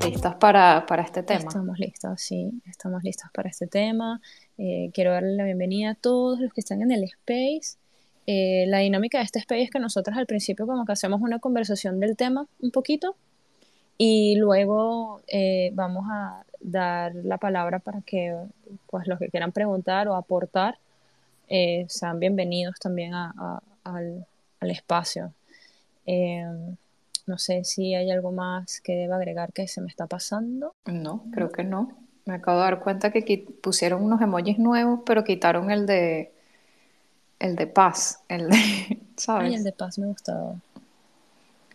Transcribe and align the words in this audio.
¿Listas 0.00 0.36
para, 0.36 0.86
para 0.86 1.02
este 1.02 1.22
tema? 1.22 1.40
Estamos 1.40 1.78
listos, 1.78 2.20
sí, 2.20 2.50
estamos 2.66 3.02
listos 3.02 3.30
para 3.32 3.50
este 3.50 3.66
tema. 3.66 4.20
Eh, 4.56 4.90
quiero 4.94 5.12
darle 5.12 5.34
la 5.34 5.44
bienvenida 5.44 5.90
a 5.90 5.94
todos 5.94 6.40
los 6.40 6.52
que 6.52 6.60
están 6.60 6.80
en 6.82 6.92
el 6.92 7.04
space. 7.04 7.76
Eh, 8.26 8.64
la 8.68 8.78
dinámica 8.78 9.18
de 9.18 9.24
este 9.24 9.38
space 9.40 9.62
es 9.62 9.70
que 9.70 9.78
nosotros 9.80 10.16
al 10.16 10.26
principio 10.26 10.66
como 10.66 10.86
que 10.86 10.92
hacemos 10.92 11.20
una 11.20 11.40
conversación 11.40 12.00
del 12.00 12.16
tema 12.16 12.46
un 12.60 12.70
poquito 12.70 13.16
y 13.98 14.36
luego 14.36 15.20
eh, 15.28 15.72
vamos 15.74 16.06
a 16.10 16.44
dar 16.60 17.14
la 17.14 17.36
palabra 17.36 17.78
para 17.78 18.00
que 18.00 18.34
pues 18.86 19.06
los 19.06 19.18
que 19.18 19.28
quieran 19.28 19.52
preguntar 19.52 20.08
o 20.08 20.14
aportar 20.14 20.78
sean 21.88 22.18
bienvenidos 22.18 22.76
también 22.78 23.12
a, 23.12 23.60
al, 23.84 24.24
al, 24.58 24.70
espacio. 24.70 25.34
No 27.26 27.38
sé 27.38 27.64
si 27.64 27.94
hay 27.94 28.10
algo 28.10 28.32
más 28.32 28.80
que 28.80 28.94
deba 28.94 29.16
agregar 29.16 29.52
que 29.52 29.68
se 29.68 29.80
me 29.80 29.88
está 29.88 30.06
pasando. 30.06 30.74
No, 30.86 31.24
creo 31.32 31.50
que 31.50 31.64
no. 31.64 31.92
Me 32.24 32.34
acabo 32.34 32.58
de 32.58 32.64
dar 32.64 32.80
cuenta 32.80 33.10
que 33.10 33.46
pusieron 33.60 34.02
unos 34.02 34.20
emojis 34.20 34.58
nuevos, 34.58 35.00
pero 35.04 35.24
quitaron 35.24 35.70
el 35.70 35.86
de 35.86 36.32
el 37.38 37.56
de 37.56 37.66
paz, 37.66 38.20
el 38.28 38.48
de, 38.48 39.00
¿sabes? 39.16 39.48
Ay, 39.48 39.54
el 39.56 39.64
de 39.64 39.72
paz 39.72 39.98
me 39.98 40.06
gustaba. 40.06 40.54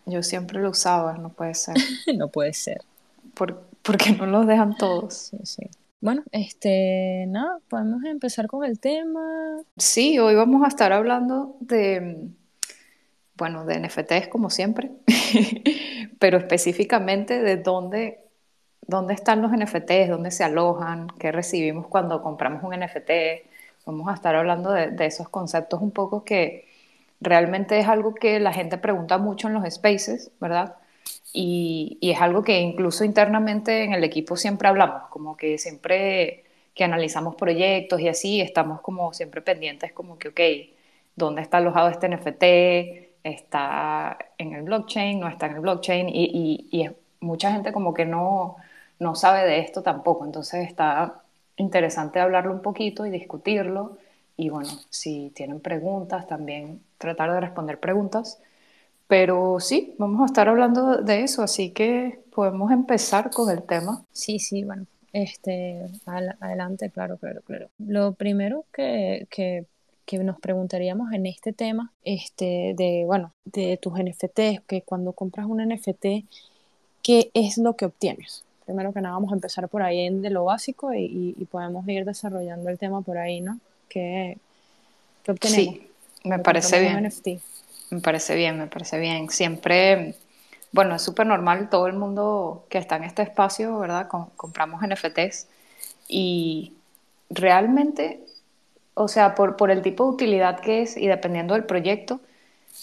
Yo 0.06 0.24
siempre 0.24 0.62
lo 0.62 0.70
usaba, 0.70 1.18
no 1.18 1.30
puede 1.30 1.54
ser. 1.54 1.76
no 2.16 2.30
puede 2.30 2.54
ser. 2.54 2.82
¿Por, 3.34 3.66
porque 3.84 4.14
no 4.14 4.26
los 4.26 4.48
dejan 4.48 4.78
todos? 4.78 5.14
Sí, 5.14 5.38
sí. 5.44 5.70
Bueno, 6.00 6.24
este, 6.32 7.26
nada, 7.28 7.60
podemos 7.68 8.04
empezar 8.06 8.48
con 8.48 8.64
el 8.64 8.80
tema. 8.80 9.58
Sí, 9.76 10.20
hoy 10.20 10.36
vamos 10.36 10.64
a 10.64 10.68
estar 10.68 10.94
hablando 10.94 11.58
de 11.60 12.30
bueno, 13.38 13.66
de 13.66 13.80
NFTs 13.80 14.28
como 14.30 14.50
siempre, 14.50 14.92
pero 16.20 16.38
específicamente 16.38 17.42
de 17.42 17.58
dónde, 17.58 18.20
dónde 18.82 19.14
están 19.14 19.42
los 19.42 19.52
NFTs, 19.52 20.10
dónde 20.10 20.32
se 20.32 20.44
alojan, 20.44 21.08
qué 21.20 21.32
recibimos 21.32 21.88
cuando 21.88 22.22
compramos 22.24 22.64
un 22.64 22.74
NFT. 22.80 23.12
Vamos 23.86 24.10
a 24.10 24.16
estar 24.16 24.36
hablando 24.36 24.72
de, 24.72 25.06
esos 25.06 25.30
conceptos 25.30 25.82
un 25.82 25.92
poco 25.92 26.24
que 26.26 26.68
realmente 27.22 27.80
es 27.80 27.88
algo 27.88 28.16
que 28.16 28.40
la 28.40 28.54
gente 28.54 28.78
pregunta 28.78 29.18
mucho 29.18 29.48
en 29.48 29.54
los 29.54 29.74
spaces, 29.74 30.32
¿verdad? 30.42 30.76
Y, 31.34 31.98
y, 32.02 32.12
es 32.12 32.22
algo 32.22 32.44
que 32.44 32.60
incluso 32.60 33.04
internamente 33.06 33.84
en 33.84 33.94
el 33.94 34.04
equipo 34.04 34.36
siempre 34.36 34.68
hablamos, 34.68 35.04
como 35.10 35.38
que 35.38 35.58
siempre 35.58 36.46
que 36.74 36.84
analizamos 36.84 37.36
proyectos 37.36 38.02
y 38.02 38.08
así, 38.08 38.42
estamos 38.42 38.82
como 38.82 39.14
siempre 39.14 39.42
pendientes 39.42 39.94
como 39.94 40.18
que, 40.20 40.30
ok, 40.30 40.42
¿dónde 41.16 41.42
está 41.42 41.58
alojado 41.58 41.90
este 41.90 42.08
NFT? 42.10 43.07
Está 43.30 44.18
en 44.38 44.54
el 44.54 44.64
blockchain, 44.64 45.20
no 45.20 45.28
está 45.28 45.48
en 45.48 45.54
el 45.56 45.60
blockchain 45.62 46.10
y, 46.10 46.68
y, 46.72 46.90
mucha 47.20 47.52
gente 47.52 47.74
como 47.74 47.94
que 47.96 48.06
no, 48.06 48.58
no 49.00 49.16
sabe 49.16 49.44
de 49.48 49.60
esto 49.60 49.82
tampoco, 49.82 50.24
entonces 50.24 50.68
está 50.68 51.24
interesante 51.56 52.20
hablarlo 52.20 52.54
un 52.54 52.62
poquito 52.62 53.06
y 53.08 53.10
discutirlo 53.10 53.98
y 54.38 54.50
bueno, 54.50 54.70
si 54.92 55.32
tienen 55.36 55.60
preguntas 55.60 56.28
también 56.28 56.82
tratar 57.00 57.32
de 57.34 57.42
responder 57.42 57.80
preguntas, 57.80 58.40
pero 59.08 59.60
sí, 59.60 59.96
vamos 59.98 60.22
a 60.22 60.26
estar 60.26 60.48
hablando 60.48 60.98
de 60.98 61.24
eso, 61.24 61.42
así 61.42 61.72
que 61.72 62.20
podemos 62.34 62.72
empezar 62.72 63.32
con 63.32 63.50
el 63.50 63.64
tema. 63.64 64.04
Sí, 64.12 64.38
sí, 64.38 64.64
bueno, 64.64 64.86
este, 65.12 65.86
adelante, 66.40 66.92
claro, 66.92 67.18
claro, 67.18 67.42
claro. 67.42 67.70
Lo 67.80 68.14
primero 68.14 68.66
que, 68.72 69.28
que 69.32 69.66
que 70.08 70.18
nos 70.20 70.40
preguntaríamos 70.40 71.12
en 71.12 71.26
este 71.26 71.52
tema, 71.52 71.92
este, 72.06 72.74
de, 72.78 73.04
bueno, 73.06 73.34
de 73.44 73.78
tus 73.78 73.94
NFTs, 73.94 74.62
que 74.66 74.82
cuando 74.86 75.12
compras 75.12 75.48
un 75.48 75.62
NFT, 75.62 76.26
¿qué 77.04 77.30
es 77.34 77.58
lo 77.58 77.76
que 77.76 77.86
obtienes? 77.86 78.46
Primero 78.66 78.94
que 78.94 79.02
nada, 79.02 79.16
vamos 79.16 79.34
a 79.34 79.36
empezar 79.36 79.68
por 79.68 79.84
ahí 79.84 80.10
de 80.10 80.30
lo 80.30 80.46
básico 80.46 80.94
y, 80.94 81.34
podemos 81.52 81.86
ir 81.90 82.06
desarrollando 82.06 82.70
el 82.70 82.78
tema 82.80 83.02
por 83.02 83.18
ahí, 83.18 83.42
¿no? 83.42 83.60
¿Qué, 83.90 84.38
obtenemos? 85.28 85.76
Sí, 85.76 85.88
me 86.24 86.40
parece 86.40 86.80
bien. 86.80 87.12
Me 87.90 88.00
parece 88.00 88.36
bien, 88.36 88.58
me 88.58 88.68
parece 88.68 89.00
bien. 89.00 89.30
Siempre, 89.30 90.16
bueno, 90.72 90.96
es 90.96 91.02
súper 91.02 91.28
normal, 91.28 91.70
todo 91.70 91.88
el 91.88 91.98
mundo 91.98 92.66
que 92.70 92.78
está 92.78 92.96
en 92.96 93.04
este 93.04 93.24
espacio, 93.24 93.78
¿verdad? 93.78 94.08
compramos 94.38 94.82
NFTs 94.88 95.48
y 96.08 96.74
realmente 97.30 98.22
o 98.98 99.08
sea, 99.08 99.36
por, 99.36 99.56
por 99.56 99.72
el 99.72 99.82
tipo 99.82 100.04
de 100.06 100.10
utilidad 100.10 100.60
que 100.60 100.82
es 100.82 100.98
y 100.98 101.08
dependiendo 101.08 101.54
del 101.54 101.66
proyecto, 101.66 102.20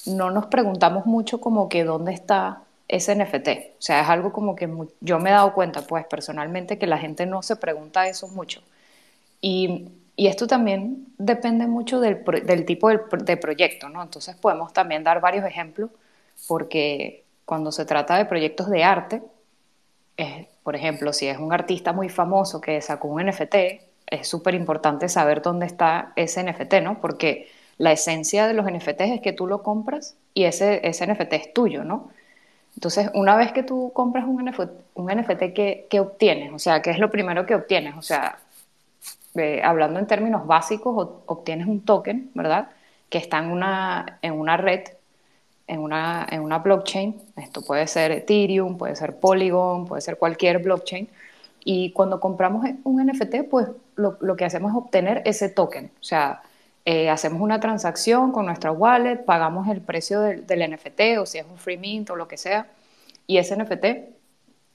no 0.07 0.31
nos 0.31 0.47
preguntamos 0.47 1.07
mucho 1.07 1.41
como 1.41 1.69
que 1.69 1.85
dónde 1.85 2.13
está 2.13 2.63
ese 2.89 3.15
NFT. 3.17 3.49
O 3.79 3.83
sea, 3.83 4.03
es 4.03 4.09
algo 4.09 4.33
como 4.33 4.55
que 4.55 4.69
yo 5.01 5.19
me 5.19 5.31
he 5.31 5.33
dado 5.33 5.53
cuenta, 5.55 5.83
pues 5.83 6.07
personalmente, 6.07 6.79
que 6.79 6.87
la 6.87 6.99
gente 6.99 7.27
no 7.27 7.43
se 7.43 7.57
pregunta 7.57 8.09
eso 8.09 8.29
mucho. 8.29 8.63
Y, 9.41 9.89
y 10.15 10.29
esto 10.29 10.47
también 10.47 11.07
depende 11.19 11.67
mucho 11.67 12.01
del, 12.01 12.25
tipo 12.65 12.89
de, 12.89 13.01
de, 13.25 13.37
proyecto, 13.37 13.89
¿no? 13.89 14.03
Entonces 14.03 14.37
podemos 14.37 14.73
también 14.73 15.03
dar 15.03 15.21
varios 15.21 15.45
ejemplos, 15.45 15.91
porque 16.47 17.25
cuando 17.45 17.73
se 17.73 17.85
trata 17.85 18.17
de 18.17 18.25
proyectos 18.25 18.71
de 18.71 18.85
arte, 18.85 19.23
por 20.63 20.77
ejemplo, 20.77 21.13
si 21.13 21.27
es 21.27 21.39
un 21.39 21.53
artista 21.53 21.93
muy 21.93 22.09
famoso 22.09 22.61
que 22.61 22.81
sacó 22.81 23.09
un 23.09 23.27
NFT, 23.27 23.57
es 24.07 24.29
súper 24.29 24.55
importante 24.55 25.09
saber 25.09 25.43
dónde 25.43 25.67
está 25.67 26.13
ese 26.17 26.43
NFT, 26.43 26.75
¿no? 26.83 27.01
Porque 27.01 27.49
la 27.79 27.93
esencia 27.93 28.47
de 28.47 28.55
los 28.55 28.67
NFTs 28.71 29.01
es 29.01 29.21
que 29.21 29.33
tú 29.33 29.47
lo 29.47 29.63
compras 29.63 30.17
y 30.35 30.45
ese, 30.45 30.87
ese 30.87 31.07
NFT 31.07 31.33
es 31.33 31.53
tuyo, 31.53 31.85
¿no? 31.85 32.11
Entonces, 32.77 33.11
una 33.15 33.37
vez 33.37 33.53
que 33.53 33.63
tú 33.63 33.93
compras 33.95 34.25
un 34.27 34.45
NFT, 34.45 34.71
un 34.95 35.07
NFT 35.07 35.53
¿qué, 35.55 36.01
obtienes? 36.01 36.53
O 36.53 36.59
sea, 36.59 36.83
¿qué 36.83 36.91
es 36.91 36.99
lo 36.99 37.11
primero 37.11 37.47
que 37.47 37.55
obtienes? 37.55 37.97
O 37.97 38.03
sea, 38.03 38.39
eh, 39.37 39.61
hablando 39.63 40.01
en 40.01 40.07
términos 40.07 40.47
básicos, 40.47 41.09
obtienes 41.27 41.67
un 41.67 41.85
token, 41.85 42.31
¿verdad? 42.35 42.69
Que 43.09 43.19
está 43.19 43.39
en 43.39 43.51
una, 43.51 44.19
en 44.23 44.35
una 44.35 44.57
red, 44.57 44.83
en 45.67 45.81
una, 45.81 46.27
en 46.31 46.41
una 46.43 46.59
blockchain. 46.59 47.21
Esto 47.37 47.63
puede 47.63 47.87
ser 47.87 48.11
Ethereum, 48.11 48.77
puede 48.77 48.97
ser 48.97 49.19
Polygon, 49.19 49.87
puede 49.87 50.03
ser 50.03 50.19
cualquier 50.19 50.59
blockchain 50.59 51.09
y 51.65 51.93
cuando 51.93 52.21
compramos 52.21 52.67
un 52.85 53.07
NFT, 53.07 53.49
pues 53.51 53.69
lo, 53.97 54.17
lo 54.21 54.37
que 54.37 54.45
hacemos 54.45 54.73
es 54.73 54.77
obtener 54.77 55.23
ese 55.25 55.49
token. 55.49 55.91
O 56.01 56.05
sea, 56.05 56.43
eh, 56.85 57.09
hacemos 57.09 57.41
una 57.41 57.61
transacción 57.61 58.31
con 58.33 58.47
nuestra 58.47 58.71
wallet, 58.71 59.25
pagamos 59.25 59.69
el 59.69 59.81
precio 59.81 60.21
del, 60.21 60.47
del, 60.47 60.71
NFT 60.71 61.19
o 61.19 61.25
si 61.25 61.39
es 61.39 61.47
un 61.51 61.57
free 61.57 61.79
mint 61.79 62.11
o 62.11 62.17
lo 62.17 62.29
que 62.29 62.37
sea, 62.37 62.67
y 63.27 63.39
ese 63.39 63.57
NFT 63.57 63.87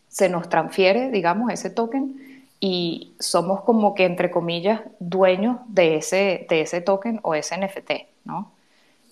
se 0.08 0.28
nos 0.28 0.50
transfiere, 0.50 1.12
digamos, 1.12 1.52
ese 1.52 1.70
token 1.70 2.48
y 2.60 3.14
somos 3.20 3.62
como 3.62 3.94
que, 3.94 4.06
entre 4.06 4.32
comillas, 4.32 4.82
dueños 5.00 5.58
de 5.68 5.98
ese, 5.98 6.48
de 6.50 6.62
ese 6.62 6.82
token 6.82 7.20
o 7.24 7.36
ese 7.36 7.58
NFT, 7.58 7.92
¿no? 8.26 8.52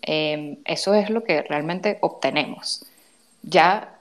Em, 0.01 0.57
eso 0.65 0.93
es 0.93 1.09
lo 1.09 1.23
que 1.23 1.43
realmente 1.43 1.97
obtenemos. 2.01 2.85
Ya, 3.43 3.99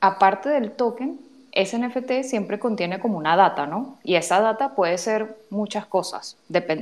aparte 0.00 0.48
del 0.48 0.72
token, 0.72 1.20
ese 1.58 1.76
NFT 1.76 2.22
siempre 2.22 2.60
contiene 2.60 3.00
como 3.00 3.18
una 3.18 3.34
data, 3.34 3.66
¿no? 3.66 3.98
Y 4.04 4.14
esa 4.14 4.40
data 4.40 4.76
puede 4.76 4.96
ser 4.96 5.36
muchas 5.50 5.86
cosas. 5.86 6.36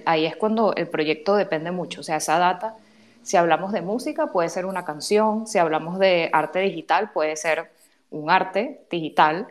ahí 0.05 0.27
es 0.27 0.37
cuando 0.37 0.75
el 0.75 0.87
proyecto 0.89 1.35
depende 1.35 1.71
mucho. 1.71 2.03
O 2.03 2.05
sea, 2.05 2.17
esa 2.17 2.39
data, 2.39 2.75
si 3.23 3.39
hablamos 3.39 3.73
de 3.73 3.81
música, 3.81 4.27
puede 4.27 4.51
ser 4.51 4.67
una 4.67 4.85
canción. 4.85 5.47
Si 5.47 5.59
hablamos 5.59 5.99
de 5.99 6.29
arte 6.31 6.59
digital, 6.59 7.11
puede 7.13 7.37
ser 7.37 7.71
un 8.11 8.31
arte 8.31 8.83
digital. 8.91 9.47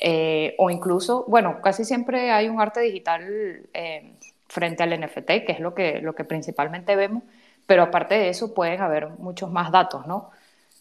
Eh, 0.00 0.54
o 0.58 0.70
incluso, 0.70 1.24
bueno, 1.26 1.60
casi 1.60 1.84
siempre 1.84 2.30
hay 2.30 2.48
un 2.48 2.60
arte 2.60 2.78
digital 2.80 3.66
eh, 3.74 4.12
frente 4.46 4.84
al 4.84 4.90
NFT, 5.00 5.26
que 5.44 5.52
es 5.52 5.60
lo 5.60 5.74
que, 5.74 6.00
lo 6.00 6.14
que 6.14 6.22
principalmente 6.22 6.94
vemos. 6.94 7.24
Pero 7.66 7.82
aparte 7.82 8.14
de 8.14 8.28
eso, 8.28 8.54
pueden 8.54 8.80
haber 8.80 9.08
muchos 9.18 9.50
más 9.50 9.72
datos, 9.72 10.06
¿no? 10.06 10.30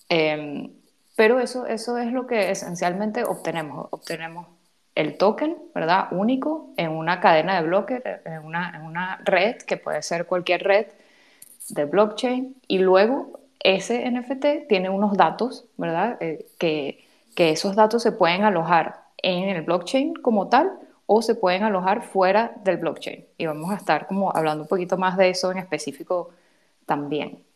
Eh, 0.09 0.69
pero 1.17 1.39
eso, 1.39 1.65
eso 1.65 1.97
es 1.97 2.13
lo 2.13 2.27
que 2.27 2.51
esencialmente 2.51 3.23
obtenemos. 3.23 3.87
Obtenemos 3.91 4.47
el 4.95 5.17
token, 5.17 5.57
¿verdad? 5.73 6.09
Único 6.11 6.69
en 6.77 6.91
una 6.91 7.19
cadena 7.21 7.59
de 7.59 7.67
bloques, 7.67 8.03
en 8.25 8.45
una, 8.45 8.71
en 8.75 8.83
una 8.83 9.17
red, 9.25 9.57
que 9.57 9.77
puede 9.77 10.03
ser 10.03 10.27
cualquier 10.27 10.63
red 10.63 10.87
de 11.69 11.85
blockchain, 11.85 12.55
y 12.67 12.79
luego 12.79 13.39
ese 13.59 14.05
NFT 14.11 14.67
tiene 14.69 14.89
unos 14.91 15.17
datos, 15.17 15.65
¿verdad? 15.77 16.17
Eh, 16.21 16.45
que, 16.59 17.03
que 17.35 17.49
esos 17.51 17.75
datos 17.75 18.03
se 18.03 18.11
pueden 18.11 18.43
alojar 18.43 19.01
en 19.17 19.49
el 19.49 19.63
blockchain 19.63 20.13
como 20.15 20.49
tal 20.49 20.71
o 21.07 21.23
se 21.23 21.33
pueden 21.35 21.63
alojar 21.63 22.03
fuera 22.03 22.53
del 22.63 22.77
blockchain. 22.77 23.25
Y 23.39 23.47
vamos 23.47 23.71
a 23.71 23.75
estar 23.75 24.05
como 24.07 24.35
hablando 24.35 24.63
un 24.63 24.69
poquito 24.69 24.97
más 24.97 25.17
de 25.17 25.29
eso 25.29 25.51
en 25.51 25.57
específico 25.57 26.29
también. 26.85 27.46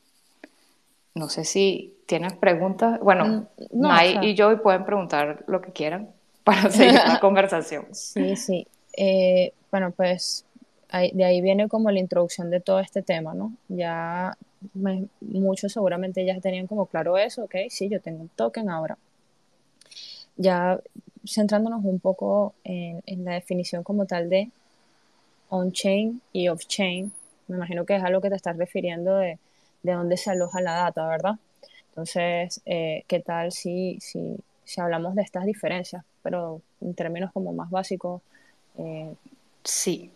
No 1.14 1.30
sé 1.30 1.44
si 1.44 1.94
tienes 2.06 2.34
preguntas. 2.34 3.00
Bueno, 3.00 3.48
mm, 3.72 4.24
y 4.24 4.36
yo 4.36 4.62
pueden 4.62 4.86
preguntar 4.86 5.44
lo 5.48 5.62
que 5.62 5.72
quieran 5.72 6.10
para 6.44 6.70
seguir 6.70 6.94
la 6.94 7.20
conversación. 7.22 7.86
Sí, 7.92 8.36
sí. 8.36 8.68
Eh, 8.98 9.54
bueno, 9.72 9.92
pues 9.92 10.46
de 10.92 11.24
ahí 11.24 11.42
viene 11.42 11.70
como 11.70 11.90
la 11.90 12.00
introducción 12.00 12.50
de 12.50 12.60
todo 12.60 12.80
este 12.80 13.02
tema, 13.02 13.34
¿no? 13.34 13.54
Ya 13.70 14.38
muchos 15.22 15.72
seguramente 15.72 16.26
ya 16.26 16.40
tenían 16.40 16.68
como 16.68 16.86
claro 16.86 17.18
eso, 17.18 17.46
ok, 17.46 17.56
sí, 17.70 17.90
yo 17.90 18.02
tengo 18.02 18.22
un 18.22 18.30
token 18.30 18.70
ahora. 18.70 18.98
Ya 20.38 20.80
centrándonos 21.26 21.84
un 21.86 22.00
poco 22.00 22.54
en, 22.64 23.02
la 23.24 23.34
definición 23.34 23.84
como 23.84 24.06
tal 24.06 24.30
de 24.30 24.50
on-chain 25.50 26.22
y 26.34 26.48
off-chain. 26.50 27.12
Me 27.48 27.58
imagino 27.58 27.86
que 27.86 27.96
es 27.96 28.04
a 28.04 28.10
lo 28.10 28.22
que 28.22 28.30
te 28.30 28.36
estás 28.36 28.58
refiriendo 28.58 29.18
de, 29.18 29.38
de 29.84 29.94
dónde 29.94 30.18
se 30.18 30.32
aloja 30.32 30.62
la 30.62 30.74
data, 30.74 31.08
¿verdad? 31.08 31.36
Entonces, 31.90 32.62
eh, 32.66 33.04
¿qué 33.08 33.20
tal 33.20 33.52
si, 33.52 33.98
si, 34.00 34.38
si, 34.64 34.82
hablamos 34.82 35.16
de 35.16 35.24
estas 35.24 35.46
diferencias, 35.46 36.04
pero 36.24 36.62
en 36.80 36.94
términos 36.94 37.32
como 37.34 37.54
más 37.54 37.70
básicos? 37.70 38.22
Eh, 38.78 39.14
sí. 39.64 40.12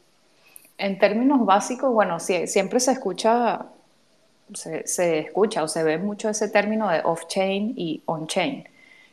En 0.78 0.98
términos 1.00 1.46
básicos, 1.46 1.94
bueno, 1.94 2.20
siempre 2.20 2.80
se 2.80 2.92
escucha, 2.94 3.66
se, 4.54 4.88
se, 4.88 5.20
escucha 5.20 5.64
o 5.64 5.68
se 5.68 5.84
ve 5.84 5.98
mucho 5.98 6.30
ese 6.30 6.50
término 6.50 6.90
de 6.90 7.02
off-chain 7.04 7.74
y 7.76 8.02
on-chain 8.06 8.68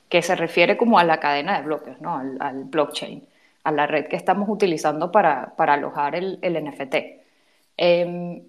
que 0.09 0.23
se 0.23 0.37
refiere 0.37 0.77
como 0.77 0.99
a 0.99 1.05
la 1.05 1.21
cadena 1.21 1.59
de 1.59 1.65
bloques, 1.65 2.01
¿no? 2.01 2.17
al, 2.17 2.65
blockchain, 2.65 3.27
a 3.65 3.73
la 3.73 3.87
red 3.87 4.09
que 4.09 4.17
estamos 4.17 4.49
utilizando 4.49 5.11
para, 5.11 5.55
para 5.57 5.75
alojar 5.75 6.15
el, 6.15 6.39
el 6.43 6.63
NFT. 6.63 6.95
Eh, 7.79 8.43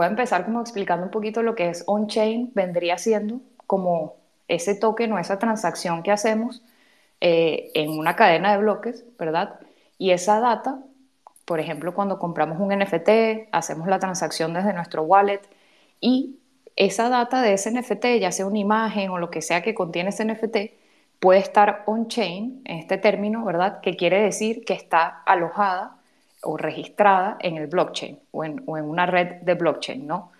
a 0.00 0.06
empezar 0.06 0.44
como 0.44 0.60
explicando 0.60 1.06
un 1.06 1.10
poquito 1.10 1.42
lo 1.42 1.54
que 1.54 1.68
es 1.70 1.84
on-chain, 1.86 2.52
vendría 2.54 2.98
siendo 2.98 3.40
como 3.66 4.16
ese 4.48 4.74
token 4.74 5.12
o 5.12 5.18
esa 5.18 5.38
transacción 5.38 6.02
que 6.02 6.12
hacemos 6.12 6.62
eh, 7.20 7.70
en 7.74 7.90
una 7.90 8.16
cadena 8.16 8.52
de 8.52 8.58
bloques, 8.58 9.04
¿verdad? 9.18 9.60
Y 9.98 10.10
esa 10.10 10.40
data, 10.40 10.78
por 11.44 11.60
ejemplo, 11.60 11.94
cuando 11.94 12.18
compramos 12.18 12.58
un 12.60 12.76
NFT, 12.76 13.48
hacemos 13.52 13.88
la 13.88 13.98
transacción 13.98 14.54
desde 14.54 14.72
nuestro 14.72 15.02
wallet 15.02 15.40
y 16.00 16.38
esa 16.76 17.08
data 17.08 17.40
de 17.42 17.54
ese 17.54 17.70
NFT, 17.70 18.20
ya 18.20 18.32
sea 18.32 18.46
una 18.46 18.58
imagen 18.58 19.10
o 19.10 19.18
lo 19.18 19.30
que 19.30 19.42
sea 19.42 19.62
que 19.62 19.74
contiene 19.74 20.10
ese 20.10 20.24
NFT, 20.24 20.56
puede 21.20 21.40
estar 21.40 21.82
on-chain, 21.86 22.62
en 22.64 22.78
este 22.78 22.98
término, 22.98 23.44
¿verdad? 23.44 23.80
Que 23.80 23.96
quiere 23.96 24.20
decir 24.20 24.64
que 24.64 24.74
está 24.74 25.22
alojada 25.24 25.96
o 26.42 26.56
registrada 26.56 27.36
en 27.40 27.56
el 27.56 27.66
blockchain 27.66 28.18
o 28.32 28.44
en, 28.44 28.62
una 28.66 29.06
red 29.06 29.42
de 29.42 29.54
blockchain, 29.54 30.06
¿no? 30.06 30.32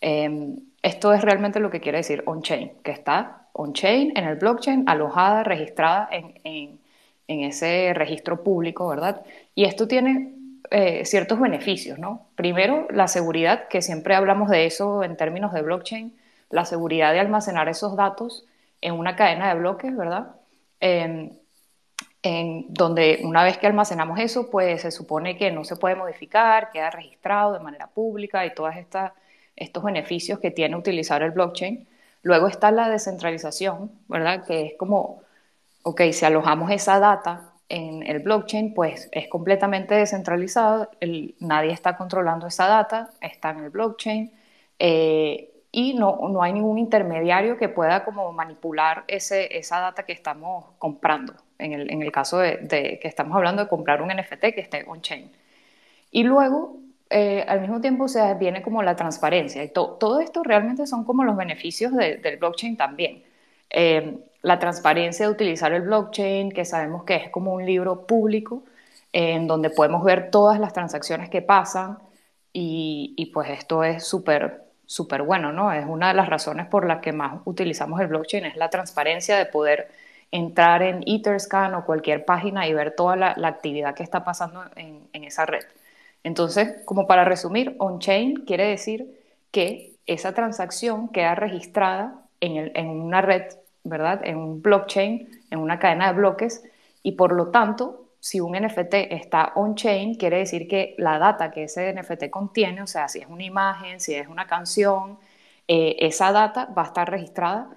Em, 0.00 0.56
esto 0.82 1.14
es 1.14 1.22
realmente 1.22 1.60
lo 1.60 1.70
que 1.70 1.80
quiere 1.80 1.98
decir 1.98 2.22
on-chain, 2.26 2.72
que 2.82 2.90
está 2.90 3.48
on-chain 3.54 4.12
en 4.16 4.24
el 4.24 4.36
blockchain, 4.36 4.88
alojada, 4.88 5.42
registrada 5.42 6.08
en, 6.10 6.78
ese 7.26 7.92
registro 7.94 8.42
público, 8.44 8.86
¿verdad? 8.86 9.22
Y 9.54 9.64
esto 9.64 9.88
tiene 9.88 10.34
eh, 10.70 11.06
ciertos 11.06 11.40
beneficios, 11.40 11.98
¿no? 11.98 12.26
Primero, 12.36 12.86
la 12.90 13.08
seguridad, 13.08 13.68
que 13.68 13.80
siempre 13.80 14.14
hablamos 14.14 14.50
de 14.50 14.66
eso 14.66 15.02
en 15.02 15.16
términos 15.16 15.52
de 15.54 15.62
blockchain, 15.62 16.12
la 16.50 16.66
seguridad 16.66 17.12
de 17.12 17.20
almacenar 17.20 17.68
esos 17.70 17.96
datos 17.96 18.44
en 18.82 18.94
una 18.94 19.16
cadena 19.16 19.48
de 19.48 19.58
bloques, 19.58 19.96
¿verdad? 19.96 20.34
En 22.24 22.64
donde 22.72 23.20
una 23.22 23.44
vez 23.44 23.58
que 23.58 23.66
almacenamos 23.66 24.18
eso, 24.18 24.50
pues 24.50 24.80
se 24.82 24.90
supone 24.90 25.36
que 25.36 25.50
no 25.52 25.62
se 25.62 25.76
puede 25.76 25.94
modificar, 25.94 26.70
queda 26.72 26.90
registrado 26.90 27.52
de 27.52 27.60
manera 27.60 27.86
pública 27.88 28.46
y 28.46 28.54
todos 28.54 28.74
estos 29.56 29.84
beneficios 29.84 30.38
que 30.40 30.50
tiene 30.50 30.74
utilizar 30.76 31.22
el 31.22 31.32
blockchain. 31.32 31.86
Luego 32.22 32.48
está 32.48 32.70
la 32.70 32.88
descentralización, 32.88 33.92
¿verdad? 34.08 34.44
Que 34.46 34.66
es 34.66 34.74
como, 34.78 35.20
ok, 35.82 36.00
si 36.12 36.24
alojamos 36.24 36.70
esa 36.70 36.98
data 36.98 37.52
en 37.68 38.02
el 38.06 38.20
blockchain, 38.20 38.72
pues 38.74 39.08
es 39.12 39.28
completamente 39.28 39.94
descentralizado, 39.94 40.90
nadie 41.40 41.72
está 41.72 41.96
controlando 41.98 42.46
esa 42.46 42.66
data, 42.68 43.10
está 43.20 43.50
en 43.50 43.64
el 43.64 43.70
blockchain. 43.70 44.32
Eh, 44.78 45.50
y 45.72 45.94
no, 45.94 46.28
no 46.30 46.42
hay 46.42 46.52
ningún 46.52 46.78
intermediario 46.78 47.58
que 47.58 47.68
pueda 47.68 48.04
como 48.04 48.32
manipular 48.32 49.04
ese, 49.08 49.58
esa 49.58 49.80
data 49.80 50.04
que 50.04 50.12
estamos 50.12 50.66
comprando, 50.78 51.34
en 51.58 51.72
el, 51.72 51.90
en 51.90 52.02
el 52.02 52.12
caso 52.12 52.38
de, 52.38 52.98
que 53.00 53.08
estamos 53.08 53.36
hablando 53.36 53.62
de 53.62 53.68
comprar 53.68 54.02
un 54.02 54.08
NFT 54.08 54.54
que 54.54 54.60
esté 54.60 54.84
on-chain. 54.86 55.30
Y 56.10 56.24
luego, 56.24 56.78
eh, 57.10 57.44
al 57.48 57.60
mismo 57.60 57.80
tiempo, 57.80 58.08
se 58.08 58.34
viene 58.34 58.62
como 58.62 58.82
la 58.82 58.96
transparencia. 58.96 59.62
Y 59.64 59.68
todo 59.68 60.20
esto 60.20 60.42
realmente 60.42 60.86
son 60.86 61.04
como 61.04 61.24
los 61.24 61.36
beneficios 61.36 61.92
del 61.94 62.36
blockchain 62.38 62.76
también. 62.76 63.22
Eh, 63.70 64.18
la 64.42 64.58
transparencia 64.58 65.26
de 65.26 65.32
utilizar 65.32 65.72
el 65.72 65.82
blockchain, 65.82 66.52
que 66.52 66.64
sabemos 66.64 67.04
que 67.04 67.16
es 67.16 67.30
como 67.30 67.54
un 67.54 67.64
libro 67.66 68.06
público 68.06 68.64
en 69.12 69.46
donde 69.46 69.70
podemos 69.70 70.04
ver 70.04 70.30
todas 70.30 70.60
las 70.60 70.72
transacciones 70.72 71.30
que 71.30 71.40
pasan 71.42 71.98
y, 72.52 73.14
y 73.16 73.26
pues 73.26 73.50
esto 73.50 73.84
es 73.84 74.04
súper 74.06 74.64
súper 74.86 75.22
bueno, 75.22 75.52
¿no? 75.52 75.72
Es 75.72 75.84
una 75.86 76.08
de 76.08 76.14
las 76.14 76.28
razones 76.28 76.66
por 76.66 76.86
las 76.86 77.00
que 77.00 77.12
más 77.12 77.40
utilizamos 77.44 78.00
el 78.00 78.08
blockchain, 78.08 78.44
es 78.44 78.56
la 78.56 78.70
transparencia 78.70 79.36
de 79.38 79.46
poder 79.46 79.88
entrar 80.34 80.82
en 80.82 81.04
Etherscan 81.06 81.74
o 81.74 81.84
cualquier 81.84 82.24
página 82.24 82.66
y 82.66 82.74
ver 82.74 82.96
toda 82.96 83.14
la, 83.14 83.36
actividad 83.46 83.94
que 83.94 84.02
está 84.02 84.24
pasando 84.24 84.64
en, 84.74 85.06
esa 85.12 85.46
red. 85.46 85.62
Entonces, 86.24 86.82
como 86.84 87.06
para 87.06 87.24
resumir, 87.24 87.76
on-chain 87.78 88.44
quiere 88.44 88.66
decir 88.66 89.06
que 89.52 89.92
esa 90.06 90.34
transacción 90.34 91.08
queda 91.08 91.36
registrada 91.36 92.20
en, 92.40 92.88
una 92.88 93.20
red, 93.20 93.44
¿verdad? 93.84 94.22
En 94.24 94.36
un 94.38 94.60
blockchain, 94.60 95.40
en 95.52 95.58
una 95.60 95.78
cadena 95.78 96.08
de 96.08 96.18
bloques, 96.18 96.64
y 97.04 97.12
por 97.12 97.32
lo 97.32 97.50
tanto 97.50 98.08
si 98.18 98.40
un 98.40 98.56
NFT 98.56 98.94
está 99.10 99.52
on-chain, 99.54 100.16
quiere 100.16 100.38
decir 100.38 100.66
que 100.66 100.96
la 100.98 101.20
data 101.20 101.52
que 101.52 101.64
ese 101.64 101.92
NFT 101.92 102.28
contiene, 102.30 102.82
o 102.82 102.88
sea, 102.88 103.06
si 103.06 103.20
es 103.20 103.28
una 103.28 103.44
imagen, 103.44 104.00
si 104.00 104.14
es 104.16 104.26
una 104.26 104.48
canción, 104.48 105.16
eh, 105.68 105.94
esa 106.00 106.32
data 106.32 106.66
va 106.76 106.82
a 106.82 106.86
estar 106.86 107.08
registrada 107.08 107.68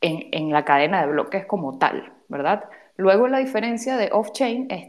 en, 0.00 0.52
la 0.52 0.64
cadena 0.64 1.00
de 1.00 1.12
bloques 1.12 1.46
como 1.46 1.78
tal, 1.78 2.12
¿verdad? 2.28 2.64
Luego 2.96 3.28
la 3.28 3.38
diferencia 3.38 3.96
de 3.96 4.10
off-chain 4.12 4.68
es, 4.70 4.88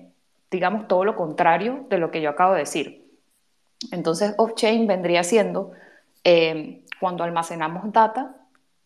digamos, 0.51 0.87
todo 0.87 1.05
lo 1.05 1.15
contrario 1.15 1.85
de 1.89 1.97
lo 1.97 2.11
que 2.11 2.21
yo 2.21 2.29
acabo 2.29 2.53
de 2.53 2.59
decir. 2.59 3.09
Entonces, 3.91 4.33
off-chain 4.37 4.87
vendría 4.87 5.23
siendo 5.23 5.71
eh, 6.23 6.83
cuando 6.99 7.23
almacenamos 7.23 7.91
data 7.91 8.35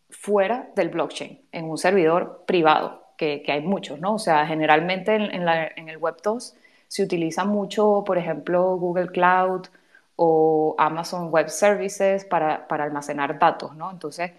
fuera 0.09 0.69
del 0.75 0.89
blockchain, 0.89 1.41
en 1.51 1.69
un 1.69 1.77
servidor 1.77 2.43
privado 2.45 3.03
que, 3.17 3.43
hay 3.47 3.61
muchos, 3.61 3.99
¿no? 3.99 4.15
O 4.15 4.19
sea, 4.19 4.45
generalmente 4.45 5.15
en, 5.15 5.89
el 5.89 5.97
Web 5.97 6.17
2 6.23 6.55
se 6.87 7.03
utiliza 7.03 7.45
mucho, 7.45 8.03
por 8.05 8.17
ejemplo, 8.17 8.75
Google 8.77 9.07
Cloud 9.07 9.67
o 10.15 10.75
Amazon 10.77 11.29
Web 11.31 11.49
Services 11.49 12.25
para, 12.25 12.65
almacenar 12.69 13.39
datos, 13.39 13.75
¿no? 13.75 13.91
Entonces, 13.91 14.31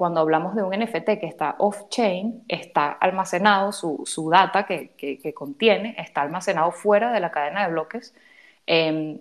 cuando 0.00 0.20
hablamos 0.20 0.54
de 0.54 0.62
un 0.62 0.70
NFT 0.70 1.20
que 1.20 1.26
está 1.26 1.56
off-chain, 1.58 2.42
está 2.48 2.88
almacenado, 2.90 3.70
su, 3.70 4.30
data 4.32 4.64
que, 4.64 5.34
contiene 5.34 5.94
está 5.98 6.22
almacenado 6.22 6.72
fuera 6.72 7.12
de 7.12 7.20
la 7.20 7.30
cadena 7.30 7.66
de 7.66 7.72
bloques. 7.72 8.14
Em, 8.66 9.18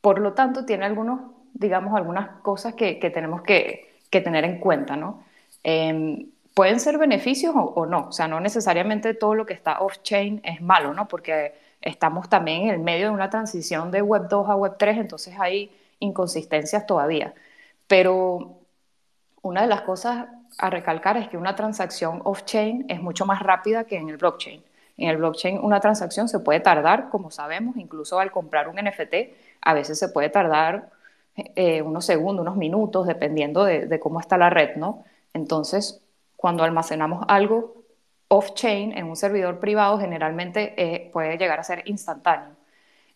por 0.00 0.18
lo 0.18 0.32
tanto, 0.32 0.66
tiene 0.66 0.84
algunos, 0.84 1.20
digamos, 1.54 1.94
algunas 1.94 2.40
cosas 2.42 2.74
que, 2.74 2.96
tenemos 3.14 3.42
que, 3.42 4.00
tener 4.10 4.44
en 4.44 4.58
cuenta, 4.58 4.96
¿no? 4.96 5.22
Em, 5.62 6.28
pueden 6.54 6.80
ser 6.80 6.98
beneficios 6.98 7.54
o, 7.56 7.86
no. 7.86 8.08
O 8.08 8.12
sea, 8.12 8.26
no 8.26 8.40
necesariamente 8.40 9.14
todo 9.14 9.36
lo 9.36 9.46
que 9.46 9.54
está 9.54 9.78
off-chain 9.80 10.40
es 10.42 10.60
malo, 10.60 10.92
¿no? 10.92 11.06
Porque 11.06 11.54
estamos 11.82 12.28
también 12.28 12.62
en 12.62 12.70
el 12.70 12.80
medio 12.80 13.06
de 13.06 13.14
una 13.14 13.30
transición 13.30 13.92
de 13.92 14.02
Web 14.02 14.26
2 14.28 14.48
a 14.48 14.56
Web 14.56 14.74
3, 14.76 14.98
entonces 14.98 15.36
hay 15.38 15.70
inconsistencias 16.00 16.84
todavía. 16.84 17.32
Pero 17.86 18.59
una 19.42 19.62
de 19.62 19.68
las 19.68 19.82
cosas 19.82 20.26
a 20.58 20.70
recalcar 20.70 21.16
es 21.16 21.28
que 21.28 21.36
una 21.36 21.54
transacción 21.54 22.20
off-chain 22.24 22.86
es 22.88 23.00
mucho 23.00 23.26
más 23.26 23.42
rápida 23.42 23.84
que 23.84 23.96
en 23.96 24.08
el 24.08 24.16
blockchain. 24.16 24.62
En 24.98 25.08
el 25.08 25.16
blockchain 25.16 25.58
una 25.62 25.80
transacción 25.80 26.28
se 26.28 26.40
puede 26.40 26.60
tardar, 26.60 27.08
como 27.08 27.30
sabemos, 27.30 27.76
incluso 27.76 28.18
al 28.18 28.30
comprar 28.30 28.68
un 28.68 28.76
NFT, 28.76 29.14
a 29.62 29.74
veces 29.74 29.98
se 29.98 30.08
puede 30.08 30.28
tardar 30.28 30.90
eh, 31.36 31.80
unos 31.80 32.04
segundos, 32.04 32.42
unos 32.42 32.56
minutos, 32.56 33.06
dependiendo 33.06 33.64
de, 33.64 34.00
cómo 34.00 34.20
está 34.20 34.36
la 34.36 34.50
red, 34.50 34.76
¿no? 34.76 35.04
Entonces, 35.32 36.02
cuando 36.36 36.64
almacenamos 36.64 37.24
algo 37.28 37.82
off-chain 38.28 38.96
en 38.96 39.06
un 39.06 39.16
servidor 39.16 39.58
privado, 39.58 39.98
generalmente 39.98 40.74
eh, 40.76 41.10
puede 41.12 41.38
llegar 41.38 41.58
a 41.60 41.64
ser 41.64 41.82
instantáneo. 41.86 42.56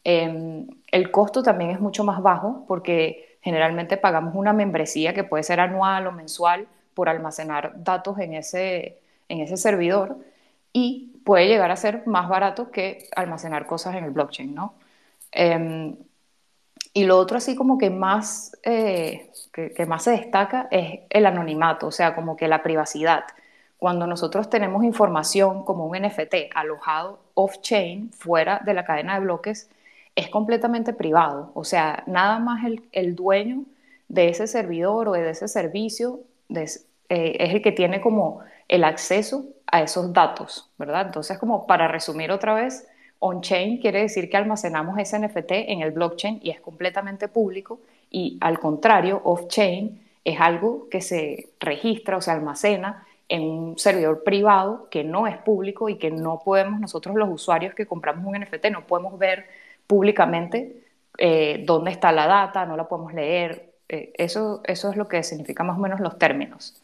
Em, 0.04 0.66
el 0.90 1.10
costo 1.10 1.42
también 1.42 1.70
es 1.70 1.80
mucho 1.80 2.04
más 2.04 2.22
bajo 2.22 2.64
porque 2.68 3.33
generalmente 3.44 3.98
pagamos 3.98 4.34
una 4.34 4.54
membresía 4.54 5.12
que 5.12 5.22
puede 5.22 5.44
ser 5.44 5.60
anual 5.60 6.06
o 6.06 6.12
mensual 6.12 6.66
por 6.94 7.10
almacenar 7.10 7.74
datos 7.76 8.18
en 8.18 8.32
ese, 8.32 8.98
en 9.28 9.40
ese 9.40 9.58
servidor 9.58 10.16
y 10.72 11.12
puede 11.26 11.46
llegar 11.46 11.70
a 11.70 11.76
ser 11.76 12.06
más 12.06 12.26
barato 12.26 12.70
que 12.70 13.06
almacenar 13.14 13.66
cosas 13.66 13.96
en 13.96 14.04
el 14.04 14.12
blockchain, 14.12 14.54
¿no? 14.54 14.74
Em, 15.30 15.94
y 16.94 17.04
lo 17.04 17.18
otro 17.18 17.36
así 17.36 17.54
como 17.54 17.76
que 17.76 17.90
más, 17.90 18.56
eh, 18.62 19.30
que, 19.52 19.84
más 19.86 20.04
se 20.04 20.12
destaca 20.12 20.68
es 20.70 21.00
el 21.10 21.26
anonimato, 21.26 21.88
o 21.88 21.92
sea, 21.92 22.14
como 22.14 22.36
que 22.36 22.48
la 22.48 22.62
privacidad. 22.62 23.24
Cuando 23.78 24.06
nosotros 24.06 24.48
tenemos 24.48 24.84
información 24.84 25.64
como 25.64 25.86
un 25.86 25.96
NFT 25.98 26.50
alojado 26.54 27.18
off-chain, 27.34 28.10
fuera 28.12 28.62
de 28.64 28.72
la 28.72 28.86
cadena 28.86 29.14
de 29.14 29.20
bloques, 29.20 29.68
es 30.14 30.28
completamente 30.28 30.92
privado. 30.92 31.50
O 31.54 31.64
sea, 31.64 32.04
nada 32.06 32.38
más 32.38 32.64
el, 32.64 32.82
el 32.92 33.14
dueño 33.14 33.64
de 34.08 34.28
ese 34.28 34.46
servidor 34.46 35.08
o 35.08 35.12
de 35.12 35.30
ese 35.30 35.48
servicio 35.48 36.20
eh, 36.50 36.64
es 37.08 37.54
el 37.54 37.62
que 37.62 37.72
tiene 37.72 38.00
como 38.00 38.40
el 38.68 38.84
acceso 38.84 39.44
a 39.66 39.82
esos 39.82 40.12
datos, 40.12 40.70
¿verdad? 40.78 41.06
Entonces, 41.06 41.38
como 41.38 41.66
para 41.66 41.88
resumir 41.88 42.30
otra 42.30 42.54
vez, 42.54 42.86
on-chain 43.18 43.78
quiere 43.78 44.00
decir 44.00 44.30
que 44.30 44.36
almacenamos 44.36 44.98
ese 44.98 45.18
NFT 45.18 45.50
en 45.50 45.80
el 45.80 45.90
blockchain 45.90 46.40
y 46.42 46.50
es 46.50 46.60
completamente 46.60 47.28
público 47.28 47.80
y 48.10 48.38
al 48.40 48.58
contrario, 48.58 49.20
off-chain 49.24 50.00
es 50.24 50.40
algo 50.40 50.88
que 50.88 51.00
se 51.00 51.50
registra 51.60 52.16
o 52.16 52.20
se 52.20 52.30
almacena 52.30 53.06
en 53.28 53.42
un 53.42 53.78
servidor 53.78 54.22
privado 54.22 54.88
que 54.90 55.02
no 55.02 55.26
es 55.26 55.36
público 55.38 55.88
y 55.88 55.96
que 55.96 56.10
no 56.10 56.40
podemos 56.44 56.80
nosotros 56.80 57.16
los 57.16 57.28
usuarios 57.30 57.74
que 57.74 57.86
compramos 57.86 58.24
un 58.26 58.38
NFT 58.38 58.66
no 58.70 58.86
podemos 58.86 59.18
ver 59.18 59.46
públicamente 59.86 60.84
eh, 61.18 61.62
dónde 61.64 61.90
está 61.90 62.12
la 62.12 62.26
data, 62.26 62.66
no 62.66 62.76
la 62.76 62.88
podemos 62.88 63.14
leer. 63.14 63.74
Eh, 63.88 64.12
eso, 64.14 64.62
eso 64.64 64.90
es 64.90 64.96
lo 64.96 65.08
que 65.08 65.22
significa 65.22 65.62
más 65.64 65.78
o 65.78 65.80
menos 65.80 66.00
los 66.00 66.18
términos. 66.18 66.80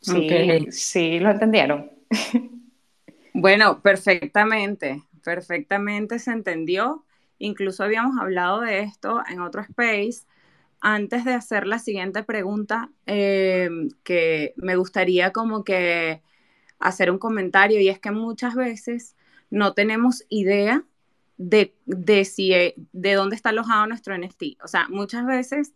Sí, 0.00 0.66
sí 0.70 1.18
lo 1.20 1.30
entendieron. 1.30 1.90
bueno, 3.34 3.80
perfectamente, 3.80 5.02
perfectamente 5.24 6.18
se 6.18 6.32
entendió. 6.32 7.04
Incluso 7.38 7.84
habíamos 7.84 8.20
hablado 8.20 8.60
de 8.60 8.80
esto 8.80 9.22
en 9.28 9.40
otro 9.40 9.62
space. 9.62 10.26
Antes 10.80 11.24
de 11.24 11.34
hacer 11.34 11.66
la 11.66 11.78
siguiente 11.78 12.24
pregunta, 12.24 12.90
eh, 13.06 13.70
que 14.02 14.52
me 14.56 14.76
gustaría 14.76 15.32
como 15.32 15.62
que 15.64 16.22
hacer 16.80 17.10
un 17.10 17.18
comentario 17.18 17.80
y 17.80 17.88
es 17.88 18.00
que 18.00 18.10
muchas 18.10 18.56
veces 18.56 19.14
no 19.50 19.74
tenemos 19.74 20.24
idea 20.28 20.84
de, 21.42 21.74
de, 21.86 22.24
si, 22.24 22.52
eh, 22.54 22.74
de 22.92 23.14
dónde 23.14 23.36
está 23.36 23.50
alojado 23.50 23.86
nuestro 23.86 24.16
NFT. 24.16 24.62
O 24.62 24.68
sea, 24.68 24.86
muchas 24.88 25.26
veces 25.26 25.74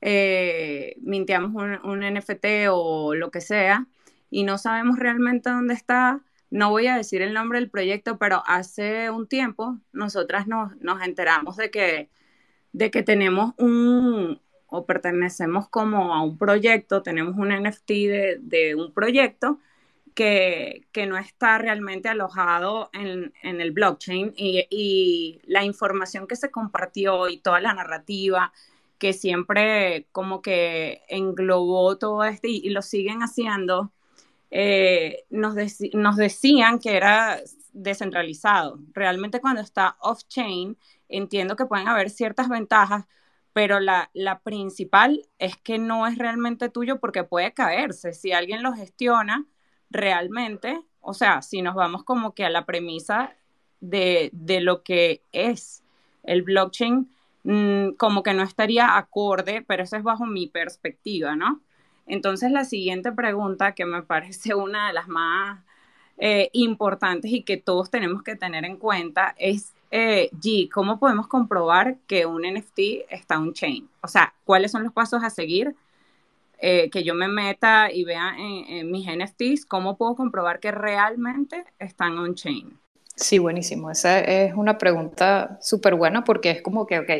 eh, 0.00 0.96
mintiamos 1.02 1.52
un, 1.84 2.00
NFT 2.00 2.46
o 2.70 3.14
lo 3.14 3.30
que 3.30 3.40
sea 3.40 3.86
y 4.30 4.44
no 4.44 4.58
sabemos 4.58 4.98
realmente 4.98 5.50
dónde 5.50 5.74
está. 5.74 6.22
No 6.50 6.70
voy 6.70 6.86
a 6.86 6.96
decir 6.96 7.22
el 7.22 7.34
nombre 7.34 7.58
del 7.60 7.70
proyecto, 7.70 8.18
pero 8.18 8.42
hace 8.46 9.10
un 9.10 9.26
tiempo 9.28 9.78
nosotras 9.92 10.46
nos, 10.46 10.72
enteramos 11.04 11.56
de 11.56 11.70
que, 11.70 12.10
de 12.72 12.90
que 12.90 13.02
tenemos 13.02 13.54
un, 13.58 14.40
o 14.66 14.86
pertenecemos 14.86 15.68
como 15.68 16.14
a 16.14 16.22
un 16.22 16.38
proyecto, 16.38 17.02
tenemos 17.02 17.36
un 17.36 17.48
NFT 17.48 17.88
de, 17.88 18.38
de 18.40 18.74
un 18.74 18.92
proyecto 18.94 19.58
que, 20.14 20.86
no 21.08 21.16
está 21.18 21.58
realmente 21.58 22.08
alojado 22.08 22.90
en, 22.92 23.32
el 23.42 23.72
blockchain 23.72 24.34
y, 24.36 25.40
la 25.46 25.64
información 25.64 26.26
que 26.26 26.36
se 26.36 26.50
compartió 26.50 27.28
y 27.28 27.38
toda 27.38 27.60
la 27.60 27.74
narrativa 27.74 28.52
que 28.98 29.12
siempre 29.12 30.06
como 30.12 30.42
que 30.42 31.02
englobó 31.08 31.98
todo 31.98 32.24
esto 32.24 32.46
y, 32.48 32.70
lo 32.70 32.82
siguen 32.82 33.22
haciendo, 33.22 33.92
eh, 34.50 35.24
nos, 35.30 35.54
nos 35.94 36.16
decían 36.16 36.78
que 36.78 36.96
era 36.96 37.40
descentralizado. 37.72 38.78
Realmente 38.92 39.40
cuando 39.40 39.60
está 39.62 39.96
off-chain, 40.00 40.78
entiendo 41.08 41.56
que 41.56 41.66
pueden 41.66 41.88
haber 41.88 42.10
ciertas 42.10 42.48
ventajas, 42.48 43.06
pero 43.52 43.80
la, 43.80 44.10
la, 44.14 44.40
principal 44.40 45.28
es 45.38 45.56
que 45.58 45.78
no 45.78 46.06
es 46.06 46.16
realmente 46.18 46.68
tuyo 46.70 47.00
porque 47.00 47.24
puede 47.24 47.52
caerse. 47.52 48.14
Si 48.14 48.32
alguien 48.32 48.62
lo 48.62 48.72
gestiona, 48.72 49.46
realmente, 49.92 50.80
o 51.00 51.14
sea, 51.14 51.42
si 51.42 51.62
nos 51.62 51.74
vamos 51.74 52.04
como 52.04 52.34
que 52.34 52.44
a 52.44 52.50
la 52.50 52.64
premisa 52.64 53.34
de, 53.80 54.30
lo 54.62 54.82
que 54.82 55.22
es 55.32 55.82
el 56.22 56.42
blockchain, 56.42 57.10
mm, 57.44 57.90
como 57.98 58.22
que 58.22 58.34
no 58.34 58.42
estaría 58.42 58.96
acorde, 58.96 59.62
pero 59.66 59.82
eso 59.82 59.96
es 59.96 60.02
bajo 60.02 60.24
mi 60.26 60.46
perspectiva, 60.46 61.36
¿no? 61.36 61.60
Entonces, 62.06 62.50
la 62.50 62.64
siguiente 62.64 63.12
pregunta, 63.12 63.72
que 63.72 63.84
me 63.84 64.02
parece 64.02 64.54
una 64.54 64.88
de 64.88 64.94
las 64.94 65.08
más 65.08 65.60
eh, 66.18 66.50
importantes 66.52 67.30
y 67.32 67.42
que 67.42 67.56
todos 67.56 67.90
tenemos 67.90 68.22
que 68.22 68.36
tener 68.36 68.64
en 68.64 68.76
cuenta, 68.76 69.34
es, 69.38 69.74
eh, 69.90 70.30
¿cómo 70.72 70.98
podemos 70.98 71.26
comprobar 71.26 71.98
que 72.06 72.26
un 72.26 72.42
NFT 72.42 73.10
está 73.10 73.38
on-chain? 73.38 73.88
O 74.02 74.08
sea, 74.08 74.34
¿cuáles 74.44 74.70
son 74.70 74.84
los 74.84 74.92
pasos 74.92 75.22
a 75.24 75.30
seguir 75.30 75.74
eh, 76.64 76.90
que 76.90 77.02
yo 77.02 77.16
me 77.16 77.26
meta 77.26 77.90
y 77.92 78.04
vea 78.04 78.36
en, 78.38 78.88
mis 78.88 79.08
NFTs 79.08 79.66
cómo 79.66 79.96
puedo 79.96 80.14
comprobar 80.14 80.60
que 80.60 80.70
realmente 80.70 81.64
están 81.80 82.16
on-chain. 82.16 82.78
Sí, 83.16 83.40
buenísimo. 83.40 83.90
Esa 83.90 84.20
es 84.20 84.54
una 84.54 84.78
pregunta 84.78 85.58
súper 85.60 85.96
buena 85.96 86.22
porque 86.22 86.52
es 86.52 86.62
como 86.62 86.86
que, 86.86 87.00
ok, 87.00 87.10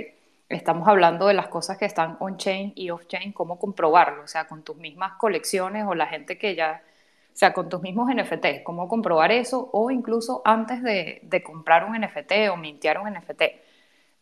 estamos 0.49 0.87
hablando 0.87 1.27
de 1.27 1.35
las 1.35 1.49
cosas 1.49 1.77
que 1.77 1.87
están 1.87 2.19
on-chain 2.21 2.73
y 2.77 2.91
off-chain, 2.91 3.33
¿cómo 3.33 3.59
comprobarlo? 3.59 4.23
O 4.23 4.29
sea, 4.29 4.47
con 4.47 4.63
tus 4.63 4.77
mismas 4.77 5.15
colecciones 5.15 5.87
o 5.89 5.97
la 5.97 6.07
gente 6.07 6.39
que 6.39 6.55
ya, 6.55 6.81
o 7.35 7.37
sea, 7.37 7.53
con 7.53 7.69
tus 7.69 7.83
mismos 7.83 8.15
NFTs, 8.15 8.63
¿cómo 8.63 8.87
comprobar 8.87 9.33
eso? 9.33 9.71
O 9.73 9.91
incluso 9.91 10.43
antes 10.45 10.85
de, 10.85 11.19
de 11.25 11.43
comprar 11.43 11.85
un 11.85 12.01
NFT 12.01 12.49
o 12.53 12.57
mintear 12.57 13.01
un 13.01 13.13
NFT. 13.13 13.43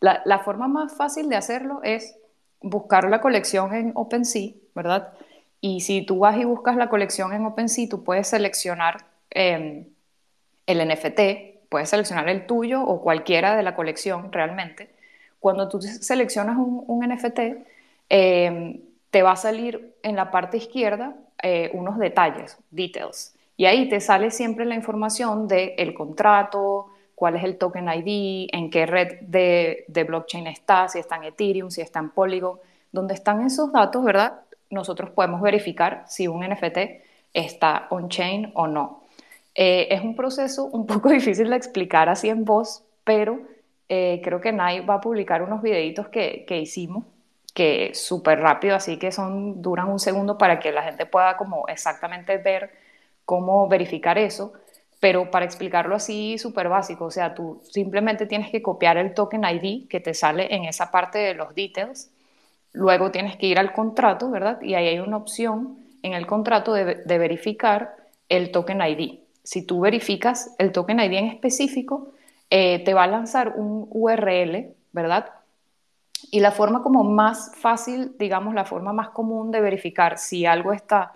La, 0.00 0.22
la, 0.24 0.38
forma 0.38 0.66
más 0.66 0.96
fácil 0.96 1.28
de 1.28 1.36
hacerlo 1.36 1.80
es 1.82 2.16
buscar 2.62 3.10
la 3.10 3.20
colección 3.20 3.74
en 3.74 3.92
OpenSea, 3.94 4.52
¿verdad? 4.74 5.12
Y 5.60 5.80
si 5.80 6.02
tú 6.02 6.20
vas 6.20 6.36
y 6.38 6.44
buscas 6.44 6.76
la 6.76 6.88
colección 6.88 7.32
en 7.32 7.44
OpenSea, 7.46 7.88
tú 7.88 8.02
puedes 8.04 8.28
seleccionar 8.28 9.04
em, 9.30 9.86
el 10.66 10.88
NFT, 10.88 11.68
puedes 11.68 11.90
seleccionar 11.90 12.28
el 12.28 12.46
tuyo 12.46 12.82
o 12.82 13.02
cualquiera 13.02 13.56
de 13.56 13.62
la 13.62 13.74
colección 13.74 14.32
realmente. 14.32 14.90
Cuando 15.38 15.68
tú 15.68 15.80
seleccionas 15.80 16.56
un, 16.58 17.00
NFT, 17.06 17.64
em, 18.08 18.80
te 19.10 19.22
va 19.22 19.32
a 19.32 19.36
salir 19.36 19.94
en 20.02 20.16
la 20.16 20.30
parte 20.30 20.56
izquierda 20.56 21.14
eh, 21.42 21.70
unos 21.72 21.98
detalles, 21.98 22.58
details, 22.70 23.34
y 23.56 23.66
ahí 23.66 23.90
te 23.90 24.00
sale 24.00 24.30
siempre 24.30 24.64
la 24.64 24.74
información 24.74 25.46
del 25.46 25.74
el 25.76 25.92
contrato, 25.92 26.90
cuál 27.20 27.36
es 27.36 27.44
el 27.44 27.58
token 27.58 27.86
ID, 27.86 28.48
en 28.50 28.70
qué 28.70 28.86
red 28.86 29.20
de, 29.20 30.04
blockchain 30.08 30.46
está, 30.46 30.88
si 30.88 30.98
está 30.98 31.16
en 31.16 31.24
Ethereum, 31.24 31.68
si 31.68 31.82
está 31.82 31.98
en 31.98 32.08
Polygon. 32.08 32.58
Donde 32.90 33.12
están 33.12 33.44
esos 33.44 33.70
datos, 33.70 34.02
¿verdad? 34.02 34.40
Nosotros 34.70 35.10
podemos 35.10 35.40
verificar 35.40 36.04
si 36.06 36.28
un 36.28 36.44
NFT 36.48 36.78
está 37.32 37.86
on-chain 37.90 38.52
o 38.54 38.66
no. 38.66 39.04
Eh, 39.54 39.88
es 39.90 40.02
un 40.02 40.16
proceso 40.16 40.64
un 40.66 40.86
poco 40.88 41.10
difícil 41.10 41.50
de 41.50 41.56
explicar 41.56 42.08
así 42.08 42.28
en 42.28 42.44
voz, 42.44 42.84
pero 43.04 43.40
eh, 43.88 44.20
creo 44.22 44.40
que 44.40 44.52
Nai 44.52 44.80
va 44.80 44.94
a 44.94 45.00
publicar 45.00 45.42
unos 45.42 45.62
videitos 45.62 46.08
que, 46.08 46.44
que 46.46 46.58
hicimos, 46.58 47.04
que 47.54 47.90
súper 47.94 48.40
rápido, 48.40 48.76
así 48.76 48.96
que 48.98 49.10
son, 49.10 49.60
duran 49.60 49.88
un 49.88 49.98
segundo 49.98 50.38
para 50.38 50.60
que 50.60 50.70
la 50.72 50.82
gente 50.82 51.06
pueda 51.06 51.36
como 51.36 51.66
exactamente 51.68 52.36
ver 52.38 52.70
cómo 53.24 53.68
verificar 53.68 54.18
eso 54.18 54.52
pero 55.00 55.30
para 55.30 55.46
explicarlo 55.46 55.96
así 55.96 56.38
súper 56.38 56.68
básico, 56.68 57.06
o 57.06 57.10
sea, 57.10 57.34
tú 57.34 57.62
simplemente 57.64 58.26
tienes 58.26 58.50
que 58.50 58.62
copiar 58.62 58.98
el 58.98 59.14
token 59.14 59.44
ID 59.44 59.88
que 59.88 59.98
te 59.98 60.12
sale 60.12 60.54
en 60.54 60.64
esa 60.66 60.90
parte 60.90 61.18
de 61.18 61.34
los 61.34 61.54
details, 61.54 62.10
luego 62.72 63.10
tienes 63.10 63.36
que 63.36 63.46
ir 63.46 63.58
al 63.58 63.72
contrato, 63.72 64.30
¿verdad? 64.30 64.60
Y 64.62 64.74
ahí 64.74 64.88
hay 64.88 64.98
una 64.98 65.16
opción 65.16 65.78
en 66.02 66.14
el 66.14 66.26
contrato 66.26 66.72
de, 66.72 67.02
verificar 67.06 67.96
el 68.28 68.50
token 68.50 68.80
ID. 68.80 69.20
Si 69.42 69.66
tú 69.66 69.80
verificas 69.80 70.54
el 70.58 70.72
token 70.72 71.00
ID 71.00 71.12
en 71.12 71.26
específico, 71.26 72.12
eh, 72.48 72.82
te 72.84 72.94
va 72.94 73.04
a 73.04 73.06
lanzar 73.06 73.54
un 73.56 73.86
URL, 73.90 74.74
¿verdad? 74.92 75.30
Y 76.30 76.40
la 76.40 76.52
forma 76.52 76.82
como 76.82 77.04
más 77.04 77.52
fácil, 77.56 78.16
digamos, 78.18 78.54
la 78.54 78.64
forma 78.64 78.92
más 78.92 79.10
común 79.10 79.50
de 79.50 79.60
verificar 79.60 80.18
si 80.18 80.46
algo 80.46 80.72
está 80.72 81.12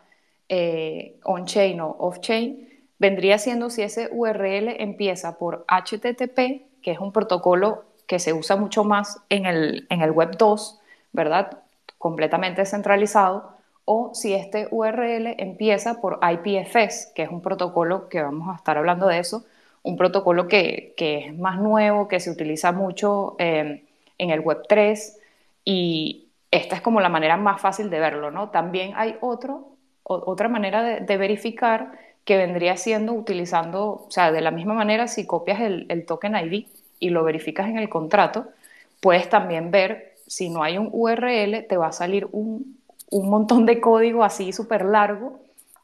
eh, 0.48 1.18
on-chain 1.24 1.80
o 1.80 1.96
off-chain 1.98 2.68
vendría 2.98 3.38
siendo 3.38 3.70
si 3.70 3.82
ese 3.82 4.08
URL 4.10 4.80
empieza 4.80 5.36
por 5.38 5.64
HTTP, 5.68 6.80
que 6.82 6.90
es 6.90 6.98
un 6.98 7.12
protocolo 7.12 7.84
que 8.06 8.18
se 8.18 8.32
usa 8.32 8.56
mucho 8.56 8.84
más 8.84 9.20
en 9.28 9.46
el, 9.46 9.86
en 9.90 10.02
el 10.02 10.10
Web 10.10 10.36
2, 10.38 10.80
¿verdad? 11.14 11.62
Completamente 11.96 12.66
centralizado, 12.66 13.54
o 13.86 14.14
si 14.14 14.34
este 14.34 14.68
URL 14.70 15.34
empieza 15.38 16.02
por 16.02 16.20
IPFS, 16.22 17.12
que 17.14 17.22
es 17.22 17.30
un 17.30 17.40
protocolo 17.40 18.10
que 18.10 18.20
vamos 18.20 18.52
a 18.52 18.56
estar 18.56 18.76
hablando 18.76 19.06
de 19.06 19.18
eso, 19.20 19.46
un 19.82 19.96
protocolo 19.96 20.46
que, 20.48 20.94
es 20.98 21.38
más 21.38 21.58
nuevo, 21.58 22.08
que 22.08 22.20
se 22.20 22.30
utiliza 22.30 22.72
mucho 22.72 23.36
em, 23.38 23.80
en 24.18 24.30
el 24.30 24.40
Web 24.40 24.62
3 24.68 25.18
y 25.64 26.28
esta 26.50 26.76
es 26.76 26.82
como 26.82 27.00
la 27.00 27.08
manera 27.08 27.38
más 27.38 27.60
fácil 27.60 27.88
de 27.88 28.00
verlo, 28.00 28.30
¿no? 28.30 28.50
También 28.50 28.92
hay 28.96 29.16
otro, 29.22 29.68
otra 30.02 30.48
manera 30.48 30.82
de, 30.82 31.00
de 31.00 31.16
verificar 31.16 31.92
que 32.24 32.36
vendría 32.36 32.76
siendo 32.76 33.12
utilizando, 33.12 34.06
o 34.06 34.10
sea, 34.10 34.32
de 34.32 34.40
la 34.40 34.50
misma 34.50 34.74
manera, 34.74 35.08
si 35.08 35.26
copias 35.26 35.60
el, 35.60 36.04
token 36.06 36.36
ID 36.36 36.66
y 36.98 37.10
lo 37.10 37.22
verificas 37.24 37.68
en 37.68 37.78
el 37.78 37.88
contrato, 37.88 38.48
puedes 39.00 39.28
también 39.28 39.70
ver, 39.70 40.13
si 40.26 40.48
no 40.50 40.62
hay 40.62 40.78
un 40.78 40.88
URL, 40.92 41.66
te 41.68 41.76
va 41.76 41.88
a 41.88 41.92
salir 41.92 42.26
un, 42.32 42.78
montón 43.10 43.64
de 43.66 43.80
código 43.80 44.24
así 44.24 44.52
súper 44.52 44.84
largo, 44.84 45.40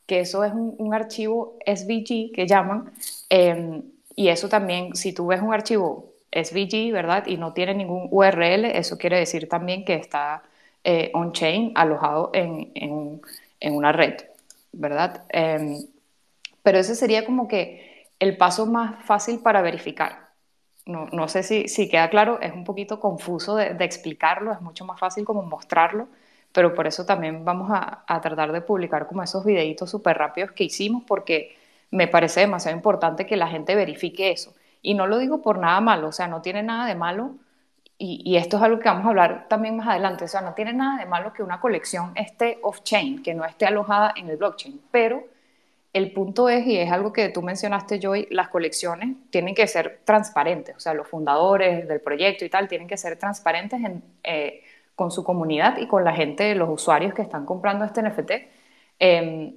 que 0.06 0.20
eso 0.20 0.44
es 0.44 0.52
un, 0.52 0.92
archivo 0.94 1.56
SVG 1.64 2.32
que 2.32 2.46
llaman, 2.46 2.92
em, 3.28 3.82
y 4.16 4.28
eso 4.28 4.48
también, 4.48 4.94
si 4.96 5.12
tú 5.12 5.26
ves 5.28 5.40
un 5.40 5.54
archivo 5.54 6.12
SVG, 6.32 6.92
¿verdad? 6.92 7.26
Y 7.26 7.36
no 7.36 7.52
tiene 7.52 7.74
ningún 7.74 8.08
URL, 8.10 8.64
eso 8.76 8.98
quiere 8.98 9.18
decir 9.18 9.48
también 9.48 9.84
que 9.84 9.94
está 9.94 10.42
eh, 10.84 11.10
on-chain, 11.14 11.72
alojado 11.74 12.30
en, 12.34 13.20
una 13.62 13.92
red, 13.92 14.14
¿verdad? 14.72 15.24
Em, 15.30 15.78
Pero 16.62 16.78
ese 16.78 16.94
sería 16.94 17.24
como 17.24 17.48
que 17.48 18.08
el 18.20 18.36
paso 18.36 18.66
más 18.66 19.04
fácil 19.04 19.40
para 19.40 19.62
verificar. 19.62 20.29
No, 20.86 21.06
no 21.12 21.28
sé 21.28 21.42
si, 21.42 21.68
si, 21.68 21.88
queda 21.88 22.08
claro, 22.10 22.40
es 22.40 22.52
un 22.52 22.64
poquito 22.64 23.00
confuso 23.00 23.56
de, 23.56 23.76
explicarlo, 23.84 24.52
es 24.52 24.60
mucho 24.60 24.84
más 24.84 24.98
fácil 24.98 25.24
como 25.24 25.42
mostrarlo, 25.42 26.08
pero 26.52 26.74
por 26.74 26.86
eso 26.86 27.06
también 27.06 27.44
vamos 27.44 27.70
a, 27.70 28.04
a 28.06 28.20
tratar 28.20 28.50
de 28.52 28.60
publicar 28.60 29.06
como 29.06 29.22
esos 29.22 29.44
videitos 29.44 29.90
súper 29.90 30.18
rápidos 30.18 30.52
que 30.52 30.64
hicimos, 30.64 31.04
porque 31.06 31.56
me 31.90 32.08
parece 32.08 32.40
demasiado 32.40 32.76
importante 32.76 33.26
que 33.26 33.36
la 33.36 33.48
gente 33.48 33.74
verifique 33.74 34.30
eso. 34.30 34.54
Y 34.82 34.94
no 34.94 35.06
lo 35.06 35.18
digo 35.18 35.42
por 35.42 35.58
nada 35.58 35.80
malo, 35.80 36.08
o 36.08 36.12
sea, 36.12 36.28
no 36.28 36.42
tiene 36.42 36.62
nada 36.62 36.86
de 36.86 36.94
malo, 36.94 37.36
y, 37.98 38.22
y, 38.24 38.36
esto 38.36 38.56
es 38.56 38.62
algo 38.62 38.78
que 38.78 38.88
vamos 38.88 39.04
a 39.04 39.10
hablar 39.10 39.46
también 39.48 39.76
más 39.76 39.86
adelante, 39.88 40.24
o 40.24 40.28
sea, 40.28 40.40
no 40.40 40.54
tiene 40.54 40.72
nada 40.72 40.98
de 40.98 41.04
malo 41.04 41.34
que 41.34 41.42
una 41.42 41.60
colección 41.60 42.12
esté 42.16 42.58
off-chain, 42.62 43.22
que 43.22 43.34
no 43.34 43.44
esté 43.44 43.66
alojada 43.66 44.14
en 44.16 44.30
el 44.30 44.38
blockchain, 44.38 44.80
pero 44.90 45.22
el 45.92 46.12
punto 46.12 46.48
es, 46.48 46.66
y 46.66 46.78
es 46.78 46.90
algo 46.92 47.12
que 47.12 47.28
tú 47.30 47.42
mencionaste, 47.42 47.98
Joy, 47.98 48.28
las 48.30 48.48
colecciones 48.48 49.16
tienen 49.30 49.54
que 49.54 49.66
ser 49.66 50.00
transparentes, 50.04 50.76
o 50.76 50.80
sea, 50.80 50.94
los 50.94 51.08
fundadores 51.08 51.88
del 51.88 52.00
proyecto 52.00 52.44
y 52.44 52.48
tal 52.48 52.68
tienen 52.68 52.86
que 52.86 52.96
ser 52.96 53.18
transparentes 53.18 53.80
eh, 54.22 54.62
con 54.94 55.10
su 55.10 55.24
comunidad 55.24 55.78
y 55.78 55.88
con 55.88 56.04
la 56.04 56.12
gente, 56.12 56.54
los 56.54 56.68
usuarios 56.70 57.12
que 57.14 57.22
están 57.22 57.44
comprando 57.44 57.84
este 57.84 58.02
NFT, 58.02 58.50
em, 58.98 59.54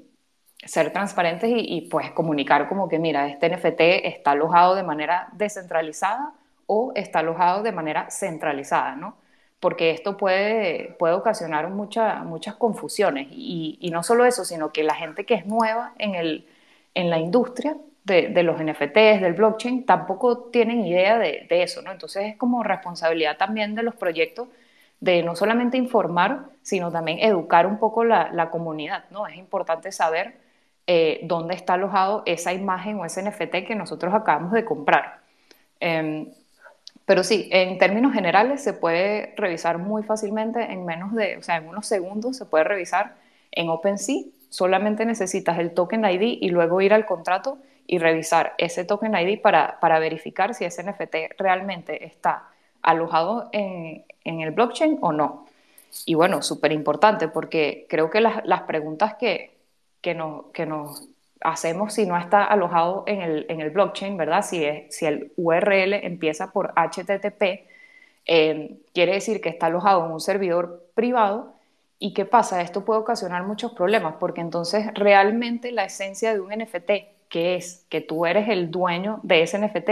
ser 0.65 0.91
transparentes 0.91 1.49
y, 1.49 1.77
y, 1.77 1.81
pues 1.89 2.11
comunicar 2.11 2.67
como 2.69 2.87
que, 2.89 2.97
mira, 2.99 3.27
este 3.27 3.49
NFT 3.49 4.07
está 4.07 4.31
alojado 4.31 4.75
de 4.75 4.83
manera 4.83 5.29
descentralizada 5.33 6.33
o 6.65 6.93
está 6.95 7.19
alojado 7.19 7.63
de 7.63 7.71
manera 7.71 8.09
centralizada, 8.09 8.95
¿no? 8.95 9.17
Porque 9.63 9.91
esto 9.91 10.17
puede, 10.17 10.93
puede 10.99 11.13
ocasionar 11.13 11.69
muchas 11.69 12.55
confusiones. 12.57 13.29
Y, 13.31 13.89
no 13.93 14.03
solo 14.03 14.25
eso, 14.25 14.43
sino 14.43 14.73
que 14.73 14.83
la 14.83 14.93
gente 14.93 15.25
que 15.25 15.35
es 15.35 15.45
nueva 15.45 15.93
en, 15.99 16.15
el, 16.15 16.49
en 16.93 17.09
la 17.09 17.17
industria 17.17 17.77
de, 18.03 18.43
los 18.43 18.61
NFTs, 18.61 19.21
del 19.21 19.31
blockchain, 19.31 19.85
tampoco 19.85 20.49
tienen 20.51 20.85
idea 20.85 21.17
de, 21.17 21.47
eso. 21.49 21.81
¿no? 21.81 21.93
Entonces 21.93 22.25
es 22.25 22.35
como 22.35 22.61
responsabilidad 22.61 23.37
también 23.37 23.73
de 23.73 23.83
los 23.83 23.95
proyectos 23.95 24.49
de 24.99 25.23
no 25.23 25.33
solamente 25.33 25.77
informar, 25.77 26.47
sino 26.61 26.91
también 26.91 27.19
educar 27.19 27.65
un 27.65 27.79
poco 27.79 28.03
la, 28.03 28.49
comunidad. 28.51 29.05
¿no? 29.11 29.27
Es 29.27 29.37
importante 29.37 29.93
saber 29.93 30.35
eh, 30.87 31.21
dónde 31.23 31.55
está 31.55 31.75
alojado 31.75 32.23
esa 32.25 32.51
imagen 32.51 32.99
o 32.99 33.05
ese 33.05 33.23
NFT 33.23 33.65
que 33.65 33.75
nosotros 33.75 34.13
acabamos 34.13 34.51
de 34.51 34.65
comprar. 34.65 35.21
Em, 35.79 36.33
pero 37.05 37.23
sí, 37.23 37.49
en 37.51 37.77
términos 37.77 38.13
generales 38.13 38.63
se 38.63 38.73
puede 38.73 39.33
revisar 39.35 39.77
muy 39.77 40.03
fácilmente 40.03 40.71
en 40.71 40.85
menos 40.85 41.13
de, 41.13 41.37
o 41.37 41.43
sea, 41.43 41.57
en 41.57 41.67
unos 41.67 41.85
segundos 41.85 42.37
se 42.37 42.45
puede 42.45 42.63
revisar 42.63 43.15
en 43.51 43.69
OpenSea. 43.69 44.23
Solamente 44.49 45.05
necesitas 45.05 45.59
el 45.59 45.73
token 45.73 46.05
ID 46.05 46.37
y 46.41 46.49
luego 46.49 46.79
ir 46.81 46.93
al 46.93 47.05
contrato 47.05 47.57
y 47.87 47.97
revisar 47.97 48.53
ese 48.57 48.85
token 48.85 49.15
ID 49.15 49.41
para, 49.41 49.79
para 49.79 49.99
verificar 49.99 50.53
si 50.53 50.65
ese 50.65 50.83
NFT 50.83 51.37
realmente 51.37 52.05
está 52.05 52.47
alojado 52.81 53.49
en, 53.51 54.05
en 54.23 54.41
el 54.41 54.51
blockchain 54.51 54.99
o 55.01 55.11
no. 55.11 55.47
Y 56.05 56.15
bueno, 56.15 56.41
súper 56.41 56.71
importante 56.71 57.27
porque 57.27 57.85
creo 57.89 58.09
que 58.09 58.21
las, 58.21 58.45
las 58.45 58.61
preguntas 58.63 59.15
que, 59.15 59.57
que, 60.01 60.13
nos, 60.13 60.45
que 60.47 60.65
nos 60.65 61.07
hacemos 61.43 61.93
si 61.93 62.05
no 62.05 62.17
está 62.17 62.43
alojado 62.43 63.03
en 63.05 63.21
el, 63.21 63.45
en 63.49 63.61
el 63.61 63.69
blockchain, 63.69 64.17
¿verdad? 64.17 64.43
Si, 64.43 64.63
es, 64.63 64.95
si 64.95 65.05
el 65.05 65.31
URL 65.35 65.93
empieza 65.93 66.51
por 66.51 66.73
HTTP, 66.75 67.67
eh, 68.25 68.77
quiere 68.93 69.13
decir 69.13 69.41
que 69.41 69.49
está 69.49 69.67
alojado 69.67 70.05
en 70.05 70.11
un 70.11 70.19
servidor 70.19 70.87
privado. 70.95 71.53
¿Y 71.99 72.13
qué 72.13 72.25
pasa? 72.25 72.61
Esto 72.61 72.85
puede 72.85 73.01
ocasionar 73.01 73.43
muchos 73.43 73.73
problemas 73.73 74.15
porque 74.19 74.41
entonces 74.41 74.87
realmente 74.93 75.71
la 75.71 75.85
esencia 75.85 76.33
de 76.33 76.39
un 76.39 76.51
NFT, 76.51 76.91
que 77.29 77.55
es 77.55 77.85
que 77.89 78.01
tú 78.01 78.25
eres 78.25 78.49
el 78.49 78.71
dueño 78.71 79.19
de 79.23 79.43
ese 79.43 79.59
NFT, 79.59 79.89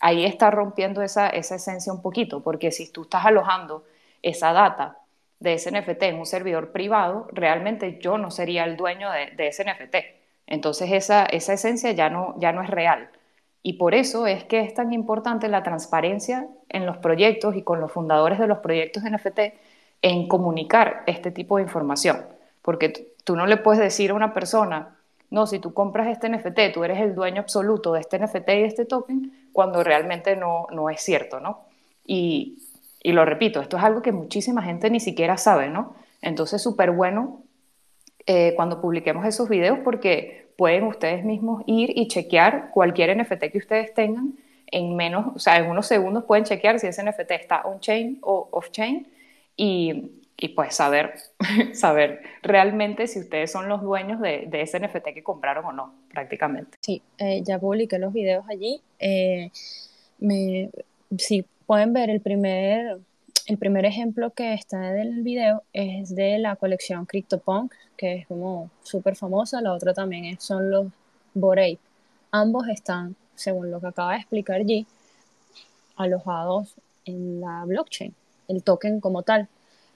ahí 0.00 0.24
está 0.24 0.50
rompiendo 0.50 1.02
esa, 1.02 1.28
esa 1.28 1.56
esencia 1.56 1.92
un 1.92 2.02
poquito, 2.02 2.42
porque 2.42 2.72
si 2.72 2.90
tú 2.90 3.02
estás 3.02 3.26
alojando 3.26 3.84
esa 4.22 4.52
data 4.52 4.98
de 5.40 5.54
ese 5.54 5.70
NFT 5.70 6.02
en 6.04 6.18
un 6.18 6.26
servidor 6.26 6.72
privado, 6.72 7.28
realmente 7.32 7.98
yo 8.00 8.18
no 8.18 8.30
sería 8.30 8.64
el 8.64 8.76
dueño 8.76 9.10
de, 9.10 9.30
de 9.36 9.48
ese 9.48 9.64
NFT 9.64 10.21
entonces 10.46 10.90
esa, 10.92 11.24
esa 11.26 11.52
esencia 11.54 11.92
ya 11.92 12.10
no, 12.10 12.34
ya 12.38 12.52
no 12.52 12.62
es 12.62 12.70
real. 12.70 13.10
Y 13.62 13.74
por 13.74 13.94
eso 13.94 14.26
es 14.26 14.44
que 14.44 14.60
es 14.60 14.74
tan 14.74 14.92
importante 14.92 15.48
la 15.48 15.62
transparencia 15.62 16.48
en 16.68 16.84
los 16.84 16.96
proyectos 16.98 17.54
y 17.56 17.62
con 17.62 17.80
los 17.80 17.92
fundadores 17.92 18.38
de 18.38 18.48
los 18.48 18.58
proyectos 18.58 19.04
de 19.04 19.10
NFT 19.10 19.40
en 20.02 20.26
comunicar 20.26 21.04
este 21.06 21.30
tipo 21.30 21.56
de 21.56 21.62
información. 21.62 22.24
Porque 22.60 23.14
tú 23.24 23.36
no 23.36 23.46
le 23.46 23.56
puedes 23.56 23.80
decir 23.80 24.10
a 24.10 24.14
una 24.14 24.34
persona, 24.34 24.96
no, 25.30 25.46
si 25.46 25.60
tú 25.60 25.72
compras 25.72 26.08
este 26.08 26.28
NFT, 26.28 26.74
tú 26.74 26.82
eres 26.84 27.00
el 27.00 27.14
dueño 27.14 27.40
absoluto 27.40 27.92
de 27.92 28.00
este 28.00 28.18
NFT 28.18 28.48
y 28.48 28.62
de 28.62 28.64
este 28.64 28.84
token, 28.84 29.32
cuando 29.52 29.84
realmente 29.84 30.34
no, 30.36 30.66
no 30.72 30.90
es 30.90 31.00
cierto, 31.00 31.38
¿no? 31.38 31.60
Y, 32.04 32.58
y 33.02 33.12
lo 33.12 33.24
repito, 33.24 33.60
esto 33.60 33.76
es 33.76 33.82
algo 33.84 34.02
que 34.02 34.12
muchísima 34.12 34.62
gente 34.62 34.90
ni 34.90 34.98
siquiera 34.98 35.36
sabe, 35.36 35.68
¿no? 35.68 35.94
Entonces, 36.20 36.60
súper 36.60 36.90
bueno 36.90 37.42
eh, 38.26 38.52
cuando 38.56 38.80
publiquemos 38.80 39.26
esos 39.26 39.48
videos 39.48 39.78
porque 39.84 40.46
pueden 40.56 40.84
ustedes 40.84 41.24
mismos 41.24 41.62
ir 41.66 41.92
y 41.96 42.08
chequear 42.08 42.70
cualquier 42.72 43.16
NFT 43.16 43.44
que 43.50 43.58
ustedes 43.58 43.94
tengan 43.94 44.34
en 44.72 44.96
menos, 44.96 45.36
o 45.36 45.38
sea, 45.38 45.58
en 45.58 45.70
unos 45.70 45.86
segundos 45.86 46.24
pueden 46.24 46.44
chequear 46.44 46.80
si 46.80 46.86
ese 46.86 47.02
NFT 47.02 47.30
está 47.32 47.62
on-chain 47.62 48.18
o 48.22 48.48
off-chain 48.52 49.06
y, 49.56 50.12
y, 50.38 50.48
pues 50.48 50.74
saber, 50.74 51.14
saber 51.74 52.22
realmente 52.42 53.06
si 53.06 53.20
ustedes 53.20 53.52
son 53.52 53.68
los 53.68 53.82
dueños 53.82 54.20
de, 54.20 54.46
de, 54.46 54.62
ese 54.62 54.80
NFT 54.80 55.08
que 55.14 55.22
compraron 55.22 55.64
o 55.66 55.72
no, 55.72 55.94
prácticamente. 56.10 56.78
Sí, 56.80 57.02
eh, 57.18 57.42
ya 57.44 57.58
publiqué 57.58 57.98
los 57.98 58.14
videos 58.14 58.46
allí. 58.48 58.80
Eh, 58.98 59.50
me, 60.18 60.70
sí, 61.18 61.44
pueden 61.66 61.92
ver 61.92 62.08
el 62.08 62.20
primer 62.20 62.98
el 63.46 63.58
primer 63.58 63.84
ejemplo 63.84 64.30
que 64.30 64.54
está 64.54 64.90
en 64.90 64.98
el 64.98 65.22
video 65.22 65.62
es 65.72 66.14
de 66.14 66.38
la 66.38 66.56
colección 66.56 67.06
CryptoPunk, 67.06 67.72
que 67.96 68.14
es 68.14 68.26
como 68.26 68.70
súper 68.82 69.16
famosa. 69.16 69.60
La 69.60 69.72
otra 69.72 69.94
también 69.94 70.40
son 70.40 70.70
los 70.70 70.86
Bored 71.34 71.78
Ambos 72.30 72.68
están, 72.68 73.14
según 73.34 73.70
lo 73.70 73.80
que 73.80 73.88
acaba 73.88 74.12
de 74.12 74.18
explicar 74.18 74.62
G, 74.62 74.86
alojados 75.96 76.74
en 77.04 77.40
la 77.40 77.64
blockchain, 77.66 78.14
el 78.48 78.62
token 78.62 79.00
como 79.00 79.22
tal. 79.22 79.48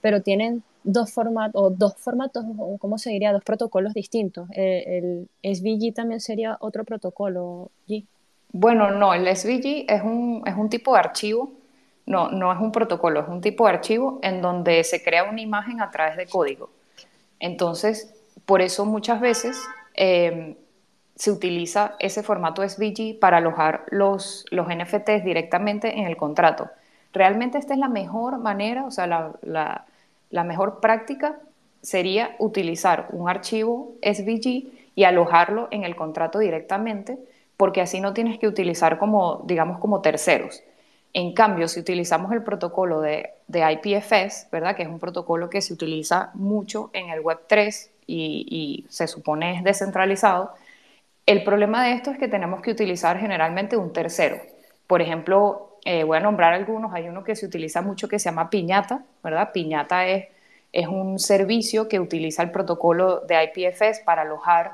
Pero 0.02 0.20
tienen 0.20 0.62
dos 0.84 1.12
formatos, 1.12 1.60
o 1.60 1.70
dos 1.70 1.94
formatos, 1.96 2.44
o 2.58 2.76
¿cómo 2.78 2.98
se 2.98 3.10
diría? 3.10 3.32
Dos 3.32 3.42
protocolos 3.42 3.94
distintos. 3.94 4.48
El, 4.52 5.28
el 5.42 5.56
SVG 5.56 5.94
también 5.94 6.20
sería 6.20 6.58
otro 6.60 6.84
protocolo, 6.84 7.70
G. 7.88 8.04
Bueno, 8.52 8.90
no, 8.90 9.14
el 9.14 9.34
SVG 9.34 9.86
es 9.88 10.02
un, 10.02 10.42
es 10.46 10.54
un 10.54 10.68
tipo 10.68 10.92
de 10.92 10.98
archivo 10.98 11.52
no, 12.06 12.30
no 12.30 12.52
es 12.52 12.58
un 12.60 12.72
protocolo, 12.72 13.20
es 13.20 13.28
un 13.28 13.40
tipo 13.40 13.66
de 13.66 13.74
archivo 13.74 14.18
en 14.22 14.40
donde 14.40 14.82
se 14.84 15.02
crea 15.02 15.24
una 15.24 15.40
imagen 15.40 15.80
a 15.80 15.90
través 15.90 16.16
de 16.16 16.26
código. 16.26 16.70
Entonces, 17.40 18.14
por 18.46 18.62
eso 18.62 18.86
muchas 18.86 19.20
veces 19.20 19.60
eh, 19.94 20.56
se 21.16 21.30
utiliza 21.30 21.96
ese 21.98 22.22
formato 22.22 22.66
SVG 22.66 23.18
para 23.18 23.38
alojar 23.38 23.84
los, 23.90 24.46
los 24.50 24.68
NFTs 24.68 25.24
directamente 25.24 25.98
en 25.98 26.06
el 26.06 26.16
contrato. 26.16 26.70
Realmente 27.12 27.58
esta 27.58 27.74
es 27.74 27.80
la 27.80 27.88
mejor 27.88 28.38
manera, 28.38 28.84
o 28.84 28.90
sea, 28.90 29.06
la, 29.06 29.84
la 30.30 30.44
mejor 30.44 30.80
práctica 30.80 31.38
sería 31.82 32.36
utilizar 32.38 33.08
un 33.12 33.28
archivo 33.28 33.94
SVG 34.02 34.70
y 34.94 35.04
alojarlo 35.04 35.68
en 35.70 35.84
el 35.84 35.96
contrato 35.96 36.38
directamente, 36.38 37.18
porque 37.56 37.80
así 37.80 38.00
no 38.00 38.12
tienes 38.12 38.38
que 38.38 38.48
utilizar 38.48 38.98
como, 38.98 39.42
digamos, 39.46 39.78
como 39.78 40.00
terceros. 40.00 40.62
En 41.18 41.32
cambio, 41.32 41.66
si 41.66 41.80
utilizamos 41.80 42.30
el 42.32 42.42
protocolo 42.42 43.00
de, 43.00 43.32
IPFS, 43.48 44.48
¿verdad? 44.52 44.76
que 44.76 44.82
es 44.82 44.88
un 44.88 44.98
protocolo 44.98 45.48
que 45.48 45.62
se 45.62 45.72
utiliza 45.72 46.30
mucho 46.34 46.90
en 46.92 47.08
el 47.08 47.22
Web3 47.22 47.88
y, 48.06 48.84
se 48.90 49.06
supone 49.06 49.56
es 49.56 49.64
descentralizado, 49.64 50.52
el 51.24 51.42
problema 51.42 51.82
de 51.82 51.92
esto 51.94 52.10
es 52.10 52.18
que 52.18 52.28
tenemos 52.28 52.60
que 52.60 52.70
utilizar 52.70 53.18
generalmente 53.18 53.78
un 53.78 53.94
tercero. 53.94 54.36
Por 54.86 55.00
ejemplo, 55.00 55.78
eh, 55.86 56.04
voy 56.04 56.18
a 56.18 56.20
nombrar 56.20 56.52
algunos, 56.52 56.92
hay 56.92 57.08
uno 57.08 57.24
que 57.24 57.34
se 57.34 57.46
utiliza 57.46 57.80
mucho 57.80 58.08
que 58.08 58.18
se 58.18 58.26
llama 58.26 58.50
Piñata, 58.50 59.02
¿verdad? 59.24 59.52
Piñata 59.54 60.06
es, 60.06 60.26
un 60.86 61.18
servicio 61.18 61.88
que 61.88 61.98
utiliza 61.98 62.42
el 62.42 62.50
protocolo 62.50 63.20
de 63.20 63.42
IPFS 63.42 64.00
para 64.04 64.20
alojar 64.20 64.72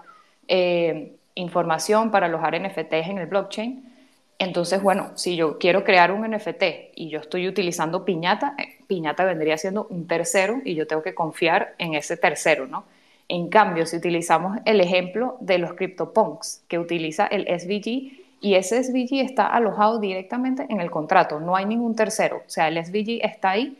eh, 0.48 1.14
información, 1.36 2.10
para 2.10 2.26
alojar 2.26 2.60
NFTs 2.60 3.06
en 3.10 3.18
el 3.18 3.28
blockchain. 3.28 3.91
Entonces, 4.38 4.82
bueno, 4.82 5.12
si 5.14 5.36
yo 5.36 5.58
quiero 5.58 5.84
crear 5.84 6.10
un 6.10 6.28
NFT 6.28 6.62
y 6.96 7.08
yo 7.08 7.20
estoy 7.20 7.46
utilizando 7.46 8.04
Piñata, 8.04 8.54
eh, 8.58 8.78
Piñata 8.86 9.24
vendría 9.24 9.56
siendo 9.56 9.86
un 9.88 10.06
tercero 10.06 10.60
y 10.64 10.74
yo 10.74 10.86
tengo 10.86 11.02
que 11.02 11.14
confiar 11.14 11.74
en 11.78 11.94
ese 11.94 12.16
tercero, 12.16 12.66
¿no? 12.66 12.84
En 13.28 13.48
cambio, 13.48 13.86
si 13.86 13.96
utilizamos 13.96 14.58
el 14.64 14.80
ejemplo 14.80 15.36
de 15.40 15.58
los 15.58 15.74
CryptoPunks, 15.74 16.64
que 16.68 16.78
utiliza 16.78 17.26
el 17.26 17.46
SVG, 17.46 18.22
y 18.40 18.56
ese 18.56 18.82
SVG 18.82 19.20
está 19.20 19.46
alojado 19.46 20.00
directamente 20.00 20.66
en 20.68 20.80
el 20.80 20.90
contrato, 20.90 21.38
no 21.38 21.54
hay 21.54 21.64
ningún 21.64 21.94
tercero, 21.94 22.42
o 22.44 22.50
sea, 22.50 22.66
el 22.66 22.84
SVG 22.84 23.24
está 23.24 23.50
ahí 23.50 23.78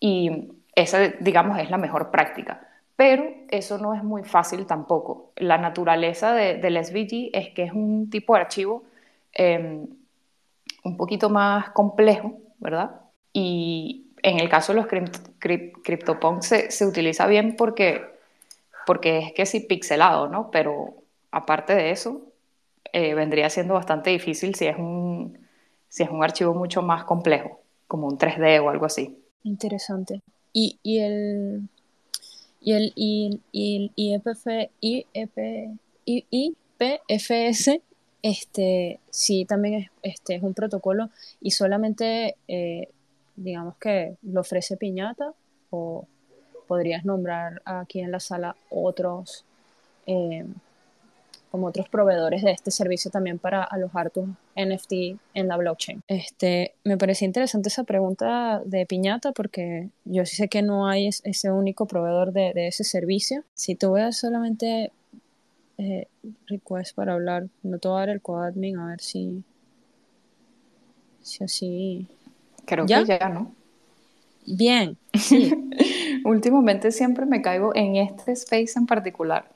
y 0.00 0.48
esa, 0.74 0.98
digamos, 1.20 1.58
es 1.58 1.70
la 1.70 1.78
mejor 1.78 2.10
práctica. 2.10 2.66
pero 2.96 3.24
eso 3.48 3.78
no 3.78 3.94
es 3.94 4.04
muy 4.04 4.24
fácil 4.24 4.66
tampoco. 4.66 5.32
La 5.36 5.56
naturaleza 5.56 6.34
del 6.34 6.84
SVG 6.84 7.30
es 7.32 7.48
que 7.54 7.62
es 7.62 7.72
un 7.72 8.10
tipo 8.10 8.34
de 8.34 8.40
archivo 8.42 8.82
em, 9.32 9.86
un 10.84 10.96
poquito 10.96 11.30
más 11.30 11.70
complejo, 11.70 12.38
¿verdad? 12.58 13.00
Y 13.32 14.06
en 14.22 14.40
el 14.40 14.48
caso 14.48 14.72
de 14.72 14.80
los 14.80 14.86
CryptoPunks 14.88 16.46
se, 16.46 16.70
se, 16.70 16.86
utiliza 16.86 17.26
bien 17.26 17.56
porque, 17.56 18.02
porque 18.86 19.18
es 19.18 19.32
que 19.32 19.46
sí 19.46 19.60
pixelado, 19.60 20.28
¿no? 20.28 20.50
Pero 20.50 20.94
aparte 21.30 21.74
de 21.74 21.90
eso, 21.90 22.22
eh, 22.92 23.14
vendría 23.14 23.50
siendo 23.50 23.74
bastante 23.74 24.10
difícil 24.10 24.54
si 24.54 24.66
es, 24.66 24.76
un, 24.76 25.38
si 25.88 26.02
es 26.02 26.10
un 26.10 26.22
archivo 26.22 26.54
mucho 26.54 26.82
más 26.82 27.04
complejo, 27.04 27.60
como 27.86 28.06
un 28.06 28.18
3D 28.18 28.62
o 28.64 28.70
algo 28.70 28.86
así. 28.86 29.16
Interesante. 29.44 30.22
Y, 30.52 30.78
y 30.82 30.98
el 30.98 31.68
y 32.60 32.72
el, 32.72 32.92
y, 32.94 33.40
y, 33.52 33.90
IPF, 33.96 34.46
IEP, 34.80 35.78
IPFS 36.04 37.80
este, 38.22 39.00
sí 39.10 39.44
también 39.44 39.74
es, 39.74 39.90
este, 40.02 40.34
es 40.36 40.42
un 40.42 40.54
protocolo 40.54 41.10
y 41.40 41.52
solamente 41.52 42.36
eh, 42.48 42.88
digamos 43.36 43.76
que 43.76 44.16
lo 44.22 44.40
ofrece 44.40 44.76
Piñata 44.76 45.32
o 45.70 46.06
podrías 46.66 47.04
nombrar 47.04 47.62
aquí 47.64 48.00
en 48.00 48.12
la 48.12 48.20
sala 48.20 48.56
otros 48.70 49.44
eh, 50.06 50.44
como 51.50 51.66
otros 51.66 51.88
proveedores 51.88 52.42
de 52.42 52.52
este 52.52 52.70
servicio 52.70 53.10
también 53.10 53.38
para 53.38 53.64
alojar 53.64 54.10
tus 54.10 54.28
NFT 54.54 54.92
en 55.34 55.48
la 55.48 55.56
blockchain. 55.56 56.02
Este, 56.06 56.74
me 56.84 56.96
parecía 56.96 57.26
interesante 57.26 57.68
esa 57.68 57.84
pregunta 57.84 58.62
de 58.64 58.86
Piñata 58.86 59.32
porque 59.32 59.88
yo 60.04 60.24
sí 60.26 60.36
sé 60.36 60.48
que 60.48 60.62
no 60.62 60.86
hay 60.86 61.08
ese 61.08 61.50
único 61.50 61.86
proveedor 61.86 62.32
de, 62.32 62.52
ese 62.68 62.84
servicio. 62.84 63.42
Si 63.54 63.76
voy 63.82 64.02
a 64.02 64.12
solamente 64.12 64.92
eh, 65.80 66.08
request 66.46 66.94
para 66.94 67.14
hablar, 67.14 67.46
no 67.62 67.78
te 67.78 67.88
voy 67.88 67.96
a 67.96 68.00
dar 68.00 68.08
el 68.10 68.20
coadmin 68.20 68.78
a 68.78 68.86
ver 68.88 69.00
si, 69.00 69.42
si 71.22 71.42
así... 71.42 72.06
Creo 72.66 72.84
que 72.84 73.04
ya, 73.06 73.28
¿no? 73.30 73.54
Bien, 74.46 74.98
Últimamente 76.24 76.92
siempre 76.92 77.24
me 77.24 77.40
caigo 77.40 77.74
en 77.74 77.96
este 77.96 78.32
space 78.32 78.72
en 78.76 78.86
particular. 78.86 79.50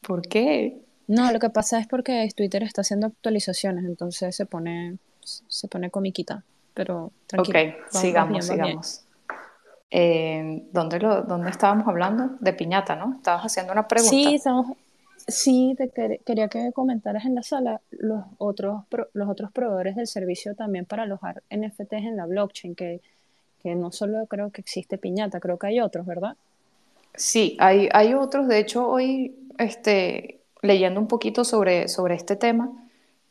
¿Por 0.00 0.22
qué? 0.22 0.80
No, 1.06 1.30
lo 1.30 1.38
que 1.38 1.50
pasa 1.50 1.78
es 1.78 1.86
porque 1.86 2.26
Twitter 2.34 2.62
está 2.62 2.80
haciendo 2.80 3.08
actualizaciones, 3.08 3.84
entonces 3.84 4.34
se 4.34 4.46
pone, 4.46 4.96
se 5.20 5.68
pone 5.68 5.90
comiquita. 5.90 6.44
Pero 6.72 7.12
tranquilo. 7.26 7.58
Ok, 7.58 7.92
sigamos, 7.92 8.46
sigamos. 8.46 9.04
Eh, 9.90 10.66
¿dónde, 10.72 10.98
lo, 10.98 11.22
¿Dónde 11.22 11.50
estábamos 11.50 11.86
hablando? 11.86 12.36
De 12.40 12.54
piñata, 12.54 12.96
¿no? 12.96 13.16
Estabas 13.16 13.42
haciendo 13.42 13.72
una 13.72 13.86
pregunta. 13.86 14.10
Sí, 14.10 14.36
estamos, 14.36 14.74
sí 15.28 15.74
te 15.76 16.18
quería 16.24 16.48
que 16.48 16.72
comentaras 16.72 17.24
en 17.24 17.34
la 17.34 17.42
sala 17.42 17.80
los 17.90 18.24
otros, 18.38 18.82
los 19.12 19.28
otros 19.28 19.52
proveedores 19.52 19.96
del 19.96 20.06
servicio 20.06 20.54
también 20.54 20.84
para 20.84 21.04
alojar 21.04 21.42
NFTs 21.50 21.92
en 21.92 22.16
la 22.16 22.26
blockchain, 22.26 22.74
que, 22.74 23.00
que 23.62 23.74
no 23.74 23.92
solo 23.92 24.26
creo 24.26 24.50
que 24.50 24.60
existe 24.60 24.98
piñata, 24.98 25.40
creo 25.40 25.58
que 25.58 25.68
hay 25.68 25.80
otros, 25.80 26.06
¿verdad? 26.06 26.36
Sí, 27.14 27.56
hay, 27.60 27.88
hay 27.92 28.14
otros. 28.14 28.48
De 28.48 28.58
hecho, 28.58 28.88
hoy 28.88 29.34
este, 29.58 30.40
leyendo 30.62 31.00
un 31.00 31.08
poquito 31.08 31.44
sobre, 31.44 31.88
sobre 31.88 32.14
este 32.14 32.36
tema, 32.36 32.70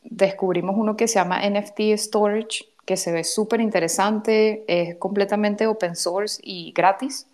descubrimos 0.04 0.76
uno 0.78 0.96
que 0.96 1.08
se 1.08 1.16
llama 1.16 1.42
NFT 1.48 1.98
Storage, 1.98 2.66
que 2.86 2.98
se 2.98 3.12
ve 3.12 3.24
súper 3.24 3.62
interesante, 3.62 4.64
es 4.68 4.96
completamente 4.96 5.68
open 5.68 5.96
source 5.96 6.42
y 6.44 6.72
gratis, 6.74 7.28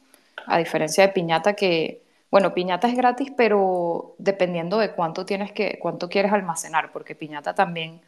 a 0.45 0.57
diferencia 0.57 1.05
de 1.05 1.13
Piñata 1.13 1.53
que, 1.53 2.01
bueno, 2.29 2.53
Piñata 2.53 2.87
es 2.87 2.95
gratis, 2.95 3.31
pero 3.35 4.15
dependiendo 4.17 4.77
de 4.79 4.91
cuánto 4.91 5.25
tienes 5.25 5.51
que, 5.51 5.79
cuánto 5.81 6.09
quieres 6.09 6.33
almacenar, 6.33 6.91
porque 6.91 7.15
Piñata 7.15 7.55
también, 7.55 8.01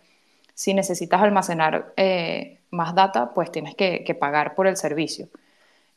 si 0.54 0.74
necesitas 0.74 1.22
almacenar 1.22 1.94
eh, 1.98 2.60
más 2.72 2.94
data, 2.96 3.34
pues 3.34 3.52
tienes 3.52 3.76
que, 3.76 4.04
que, 4.04 4.16
pagar 4.16 4.56
por 4.56 4.68
el 4.68 4.78
servicio. 4.78 5.30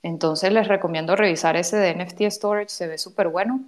Entonces 0.02 0.52
les 0.52 0.68
recomiendo 0.68 1.16
revisar 1.16 1.56
ese 1.56 1.76
de 1.76 1.94
NFT 1.94 2.22
Storage, 2.30 2.68
se 2.68 2.86
ve 2.86 2.98
súper 2.98 3.28
bueno. 3.28 3.60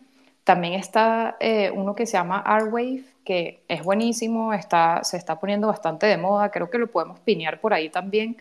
También 0.44 0.74
está 0.74 1.36
eh, 1.40 1.70
uno 1.70 1.94
que 1.94 2.06
se 2.06 2.12
llama 2.12 2.44
R-Wave, 2.46 3.04
que 3.24 3.64
es 3.68 3.82
buenísimo, 3.82 4.52
está, 4.52 5.02
se 5.02 5.16
está 5.16 5.40
poniendo 5.40 5.68
bastante 5.68 6.06
de 6.06 6.18
moda, 6.18 6.50
creo 6.50 6.70
que 6.70 6.78
lo 6.78 6.88
podemos 6.90 7.18
pinear 7.20 7.60
por 7.60 7.72
ahí 7.72 7.88
también. 7.88 8.36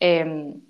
Em, 0.00 0.60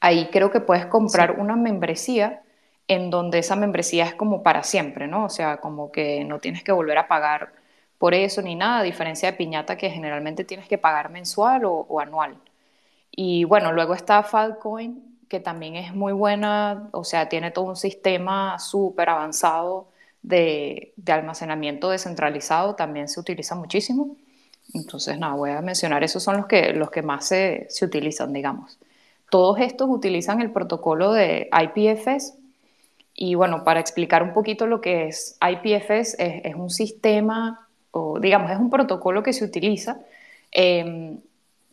ahí 0.00 0.28
creo 0.32 0.50
que 0.50 0.60
puedes 0.60 0.86
comprar 0.86 1.38
una 1.38 1.56
membresía 1.56 2.42
en 2.90 3.08
donde 3.08 3.38
esa 3.38 3.54
membresía 3.54 4.04
es 4.04 4.14
como 4.16 4.42
para 4.42 4.64
siempre, 4.64 5.06
¿no? 5.06 5.26
O 5.26 5.28
sea, 5.28 5.58
como 5.58 5.92
que 5.92 6.24
no 6.24 6.40
tienes 6.40 6.64
que 6.64 6.72
volver 6.72 6.98
a 6.98 7.06
pagar 7.06 7.52
por 7.98 8.14
eso 8.14 8.42
ni 8.42 8.56
nada, 8.56 8.80
a 8.80 8.82
diferencia 8.82 9.30
de 9.30 9.36
piñata 9.36 9.76
que 9.76 9.90
generalmente 9.90 10.42
tienes 10.44 10.66
que 10.66 10.76
pagar 10.76 11.10
mensual 11.10 11.62
o, 11.66 12.00
anual. 12.00 12.36
Y 13.12 13.44
bueno, 13.44 13.72
luego 13.72 13.94
está 13.94 14.24
Falcoin, 14.24 15.18
que 15.28 15.38
también 15.38 15.76
es 15.76 15.94
muy 15.94 16.12
buena, 16.12 16.88
o 16.90 17.04
sea, 17.04 17.28
tiene 17.28 17.52
todo 17.52 17.66
un 17.66 17.76
sistema 17.76 18.58
súper 18.58 19.08
avanzado 19.10 19.86
de, 20.22 20.92
almacenamiento 21.06 21.90
descentralizado 21.90 22.74
también 22.74 23.08
se 23.08 23.20
utiliza 23.20 23.54
muchísimo. 23.54 24.16
Entonces, 24.74 25.16
nada, 25.18 25.34
voy 25.34 25.50
a 25.50 25.60
mencionar, 25.60 26.02
esos 26.02 26.24
son 26.24 26.38
los 26.38 26.46
que, 26.46 26.72
los 26.72 26.90
que 26.90 27.02
más 27.02 27.26
se, 27.26 27.68
utilizan, 27.82 28.32
digamos. 28.32 28.78
Todos 29.30 29.60
estos 29.60 29.88
utilizan 29.88 30.40
el 30.40 30.50
protocolo 30.50 31.12
de 31.12 31.48
IPFS. 31.52 32.39
Y 33.14 33.34
bueno, 33.34 33.64
para 33.64 33.80
explicar 33.80 34.22
un 34.22 34.32
poquito 34.32 34.66
lo 34.66 34.80
que 34.80 35.06
es 35.06 35.38
IPFS, 35.40 36.16
es, 36.18 36.54
un 36.54 36.70
sistema, 36.70 37.68
o 37.90 38.18
digamos, 38.18 38.50
es 38.50 38.58
un 38.58 38.70
protocolo 38.70 39.22
que 39.22 39.32
se 39.32 39.44
utiliza 39.44 40.00
em, 40.52 41.20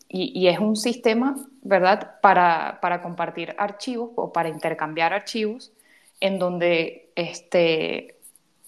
y, 0.10 0.48
es 0.48 0.60
un 0.60 0.76
sistema, 0.76 1.36
¿verdad?, 1.62 2.20
para, 2.22 2.80
para, 2.82 3.02
compartir 3.02 3.56
archivos 3.58 4.12
o 4.16 4.32
para 4.32 4.50
intercambiar 4.50 5.14
archivos 5.14 5.72
en 6.20 6.40
donde 6.40 7.10
este, 7.16 8.16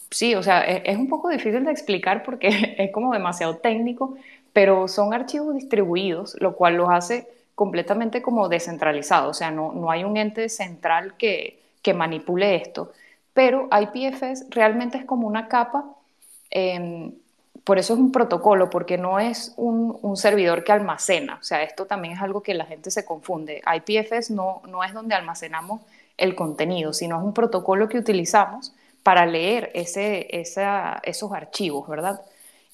sí, 0.09 0.35
o 0.35 0.43
sea, 0.43 0.63
e, 0.65 0.83
es, 0.85 0.97
un 0.97 1.07
poco 1.07 1.29
difícil 1.29 1.63
de 1.65 1.71
explicar 1.71 2.23
porque 2.23 2.49
es 2.77 2.91
como 2.91 3.13
demasiado 3.13 3.57
técnico, 3.57 4.15
pero 4.53 4.87
son 4.87 5.13
archivos 5.13 5.55
distribuidos, 5.55 6.35
lo 6.39 6.55
cual 6.55 6.75
los 6.75 6.89
hace 6.89 7.27
completamente 7.55 8.21
como 8.21 8.47
descentralizados, 8.47 9.31
o 9.31 9.33
sea, 9.33 9.51
no, 9.51 9.73
no 9.73 9.91
hay 9.91 10.03
un 10.05 10.15
ente 10.17 10.47
central 10.49 11.15
que, 11.17 11.58
que, 11.81 11.93
manipule 11.93 12.55
esto, 12.55 12.91
pero 13.33 13.69
IPFS 13.71 14.47
realmente 14.49 14.97
es 14.97 15.05
como 15.05 15.27
una 15.27 15.47
capa, 15.47 15.85
em, 16.49 17.13
por 17.63 17.77
eso 17.77 17.93
es 17.93 17.99
un 17.99 18.11
protocolo, 18.11 18.69
porque 18.69 18.97
no 18.97 19.19
es 19.19 19.53
un, 19.57 20.17
servidor 20.17 20.63
que 20.63 20.71
almacena, 20.71 21.37
o 21.39 21.43
sea, 21.43 21.63
esto 21.63 21.85
también 21.85 22.15
es 22.15 22.21
algo 22.21 22.41
que 22.41 22.53
la 22.53 22.65
gente 22.65 22.91
se 22.91 23.05
confunde, 23.05 23.61
IPFS 23.65 24.31
no, 24.31 24.61
no 24.67 24.83
es 24.83 24.93
donde 24.93 25.15
almacenamos 25.15 25.81
el 26.17 26.35
contenido, 26.35 26.93
sino 26.93 27.17
es 27.17 27.23
un 27.23 27.33
protocolo 27.33 27.87
que 27.89 27.97
utilizamos 27.97 28.73
para 29.03 29.25
leer 29.25 29.71
ese, 29.73 30.27
esos 30.31 31.31
archivos, 31.31 31.87
¿verdad? 31.87 32.21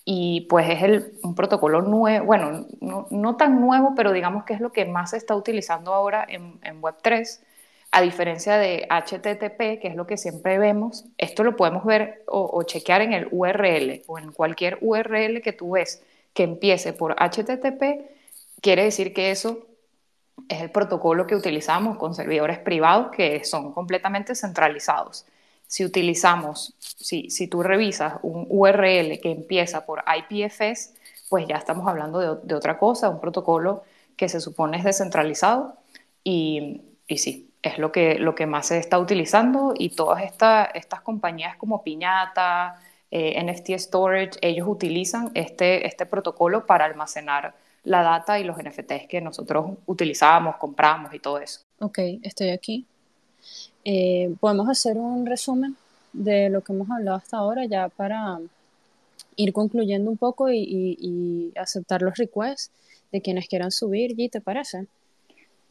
Y 0.03 0.41
pues 0.49 0.69
es 0.69 0.83
el, 0.83 1.13
un 1.23 1.33
protocolo 1.33 1.81
nuevo, 1.81 2.25
bueno, 2.25 2.65
no, 2.81 3.35
tan 3.37 3.59
nuevo, 3.59 3.93
pero 3.95 4.11
digamos 4.11 4.43
que 4.43 4.53
es 4.53 4.59
lo 4.59 4.71
que 4.71 4.85
más 4.85 5.11
se 5.11 5.17
está 5.17 5.35
utilizando 5.35 5.93
ahora 5.93 6.25
en, 6.29 6.59
Web3, 6.81 7.39
a 7.95 8.01
diferencia 8.01 8.57
de 8.57 8.87
HTTP, 8.89 9.79
que 9.79 9.87
es 9.87 9.95
lo 9.95 10.05
que 10.05 10.17
siempre 10.17 10.57
vemos. 10.57 11.05
Esto 11.17 11.43
lo 11.43 11.55
podemos 11.55 11.85
ver 11.85 12.23
o, 12.27 12.49
o 12.53 12.63
chequear 12.63 13.01
en 13.01 13.13
el 13.13 13.27
URL 13.31 14.03
o 14.07 14.19
en 14.19 14.31
cualquier 14.31 14.77
URL 14.81 15.41
que 15.41 15.53
tú 15.53 15.71
ves 15.71 16.03
que 16.33 16.43
empiece 16.43 16.93
por 16.93 17.15
HTTP, 17.15 18.09
quiere 18.61 18.83
decir 18.83 19.13
que 19.13 19.31
eso 19.31 19.65
es 20.49 20.61
el 20.61 20.71
protocolo 20.71 21.25
que 21.25 21.35
utilizamos 21.35 21.97
con 21.97 22.13
servidores 22.13 22.59
privados 22.59 23.11
que 23.11 23.45
son 23.45 23.71
completamente 23.71 24.35
centralizados 24.35 25.25
si 25.67 25.83
utilizamos, 25.83 26.73
si, 26.79 27.29
si 27.29 27.47
tú 27.47 27.63
revisas 27.63 28.15
un 28.21 28.45
URL 28.49 29.19
que 29.19 29.31
empieza 29.31 29.85
por 29.85 30.03
IPFS, 30.07 30.93
pues 31.29 31.47
ya 31.47 31.57
estamos 31.57 31.87
hablando 31.87 32.37
de, 32.37 32.55
otra 32.55 32.77
cosa, 32.77 33.09
un 33.09 33.19
protocolo 33.19 33.83
que 34.15 34.29
se 34.29 34.39
supone 34.39 34.77
es 34.77 34.83
descentralizado 34.83 35.75
y, 36.23 36.81
y, 37.07 37.17
sí, 37.17 37.49
es 37.69 37.77
lo 37.77 37.91
que, 37.91 38.19
lo 38.19 38.35
que 38.35 38.45
más 38.45 38.67
se 38.67 38.77
está 38.77 38.99
utilizando 38.99 39.73
y 39.77 39.89
todas 39.89 40.23
estas 40.23 41.01
compañías 41.01 41.57
como 41.57 41.83
Piñata, 41.83 42.79
eh, 43.11 43.41
NFT 43.41 43.77
Storage, 43.77 44.31
ellos 44.41 44.67
utilizan 44.67 45.31
este, 45.33 45.87
este 45.87 46.05
protocolo 46.05 46.65
para 46.65 46.85
almacenar 46.85 47.55
la 47.83 48.01
data 48.01 48.39
y 48.39 48.43
los 48.43 48.57
NFTs 48.57 49.07
que 49.07 49.21
nosotros 49.21 49.77
utilizamos, 49.85 50.57
compramos 50.57 51.13
y 51.13 51.19
todo 51.19 51.39
eso. 51.39 51.61
Ok, 51.79 51.99
estoy 52.23 52.49
aquí. 52.49 52.85
Eh, 53.83 54.35
podemos 54.39 54.67
hacer 54.67 54.97
un 54.97 55.25
resumen 55.25 55.75
de 56.11 56.49
lo 56.49 56.61
que 56.61 56.73
hemos 56.73 56.89
hablado 56.89 57.17
hasta 57.17 57.37
ahora 57.37 57.65
ya 57.65 57.89
para 57.89 58.39
ir 59.35 59.53
concluyendo 59.53 60.09
un 60.09 60.17
poco 60.17 60.49
y, 60.51 61.53
aceptar 61.55 62.01
los 62.01 62.17
requests 62.17 62.71
de 63.11 63.21
quienes 63.21 63.47
quieran 63.47 63.71
subir, 63.71 64.19
¿y 64.19 64.29
te 64.29 64.41
parece? 64.41 64.87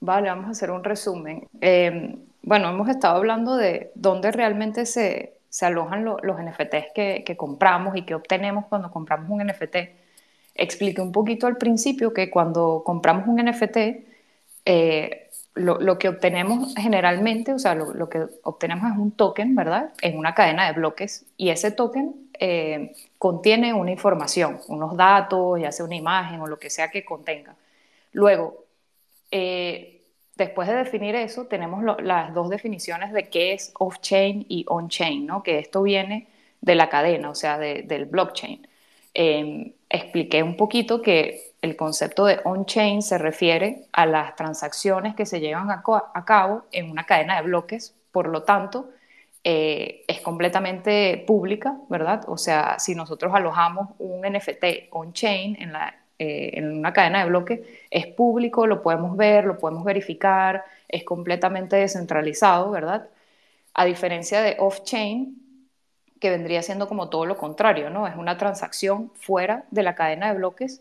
Vale, 0.05 0.29
vamos 0.29 0.49
a 0.49 0.51
hacer 0.51 0.71
un 0.71 0.85
resumen. 0.85 1.49
Eh, 1.63 2.15
bueno, 2.43 2.69
hemos 2.69 2.91
estado 2.91 3.17
hablando 3.17 3.57
de 3.57 3.91
dónde 3.95 4.33
realmente 4.33 4.85
se, 4.85 5.39
se 5.49 5.65
alojan 5.65 6.05
los 6.05 6.37
NFTs 6.39 6.93
que, 6.95 7.25
que, 7.25 7.37
compramos 7.39 7.97
y 7.97 8.03
que 8.03 8.15
obtenemos 8.15 8.67
cuando 8.67 8.91
compramos 8.91 9.31
un 9.31 9.47
NFT. 9.47 9.77
Expliqué 10.55 11.01
un 11.01 11.11
poquito 11.11 11.47
al 11.47 11.57
principio 11.57 12.13
que 12.13 12.31
cuando 12.31 12.83
compramos 12.85 13.27
un 13.27 13.43
NFT, 13.43 13.77
eh, 14.67 15.31
lo, 15.55 15.81
lo, 15.81 15.99
que 15.99 16.11
obtenemos 16.11 16.75
generalmente, 16.77 17.55
o 17.55 17.59
sea, 17.59 17.75
lo, 17.75 17.95
lo, 17.95 18.11
que 18.11 18.27
obtenemos 18.43 18.93
es 18.93 18.99
un 18.99 19.13
token, 19.13 19.55
¿verdad? 19.55 19.91
En 20.03 20.19
una 20.19 20.35
cadena 20.35 20.67
de 20.67 20.75
bloques 20.75 21.25
y 21.39 21.49
ese 21.49 21.71
token 21.71 22.29
eh, 22.39 22.93
contiene 23.17 23.73
una 23.73 23.91
información, 23.91 24.61
unos 24.69 24.99
datos, 24.99 25.59
ya 25.63 25.73
sea 25.73 25.87
una 25.87 25.97
imagen 25.97 26.43
o 26.43 26.47
lo 26.47 26.59
que 26.59 26.69
sea 26.69 26.91
que 26.91 27.07
contenga. 27.07 27.57
Luego, 28.13 28.65
eh, 29.31 29.94
después 30.37 30.69
de 30.69 30.75
definir 30.75 31.15
eso, 31.15 31.47
tenemos 31.47 31.85
las 32.03 32.35
dos 32.35 32.51
definiciones 32.51 33.13
de 33.13 33.29
qué 33.29 33.53
es 33.53 33.73
off-chain 33.79 34.47
y 34.49 34.65
on-chain, 34.69 35.27
¿no? 35.27 35.43
que 35.43 35.59
esto 35.59 35.83
viene 35.83 36.29
de 36.61 36.75
la 36.75 36.89
cadena, 36.89 37.31
o 37.31 37.35
sea, 37.35 37.59
del 37.59 38.07
blockchain. 38.07 38.67
Em, 39.15 39.73
expliqué 39.89 40.43
un 40.43 40.57
poquito 40.57 41.03
que 41.03 41.53
el 41.63 41.77
concepto 41.77 42.27
de 42.27 42.41
on-chain 42.45 43.03
se 43.03 43.17
refiere 43.19 43.87
a 43.93 44.07
las 44.07 44.35
transacciones 44.37 45.15
que 45.15 45.27
se 45.27 45.41
llevan 45.41 45.71
a, 45.71 45.83
a, 46.15 46.25
cabo 46.25 46.65
en 46.73 46.91
una 46.91 47.05
cadena 47.07 47.37
de 47.37 47.43
bloques, 47.43 47.95
por 48.11 48.29
lo 48.29 48.43
tanto, 48.43 48.91
eh, 49.45 50.05
es 50.09 50.21
completamente 50.21 51.23
pública, 51.27 51.77
¿verdad? 51.89 52.25
O 52.29 52.39
sea, 52.39 52.79
si 52.79 52.95
nosotros 52.95 53.33
alojamos 53.35 53.91
un 53.99 54.23
NFT 54.23 54.89
on-chain 54.91 55.57
en 55.61 55.73
la 55.73 55.95
eh, 56.19 56.53
en 56.55 56.71
una 56.79 56.93
cadena 56.93 57.21
de 57.25 57.29
bloques, 57.29 57.61
es 57.91 58.07
público, 58.07 58.67
lo 58.67 58.83
podemos 58.83 59.17
ver, 59.17 59.45
lo 59.45 59.59
podemos 59.59 59.85
verificar, 59.85 60.65
es 60.89 61.05
completamente 61.05 61.77
descentralizado, 61.77 62.71
¿verdad? 62.71 63.09
A 63.75 63.85
diferencia 63.85 64.41
de 64.41 64.57
off-chain, 64.59 65.45
que 66.21 66.31
vendría 66.31 66.63
siendo 66.63 66.89
como 66.89 67.11
todo 67.11 67.27
lo 67.27 67.37
contrario, 67.37 67.91
¿no? 67.91 68.07
Es 68.07 68.17
una 68.17 68.39
transacción 68.39 69.11
fuera 69.15 69.65
de 69.71 69.83
la 69.83 69.95
cadena 69.95 70.29
de 70.33 70.39
bloques. 70.39 70.81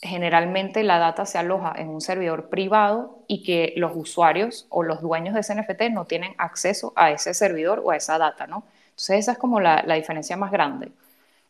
Generalmente 0.00 0.82
la 0.84 0.98
data 0.98 1.26
se 1.26 1.38
aloja 1.38 1.74
en 1.76 1.88
un 1.88 2.00
servidor 2.00 2.48
privado 2.48 3.18
y 3.26 3.42
que 3.42 3.74
los 3.76 3.92
usuarios 3.94 4.66
o 4.70 4.82
los 4.82 5.02
dueños 5.02 5.34
de 5.34 5.40
ese 5.40 5.54
NFT 5.54 5.90
no 5.90 6.04
tienen 6.06 6.34
acceso 6.38 6.92
a 6.96 7.10
ese 7.10 7.34
servidor 7.34 7.82
o 7.84 7.90
a 7.90 7.96
esa 7.96 8.16
data, 8.16 8.46
¿no? 8.46 8.64
Entonces 8.90 9.18
esa 9.18 9.32
es 9.32 9.38
como 9.38 9.60
la, 9.60 9.82
diferencia 9.94 10.36
más 10.36 10.52
grande. 10.52 10.90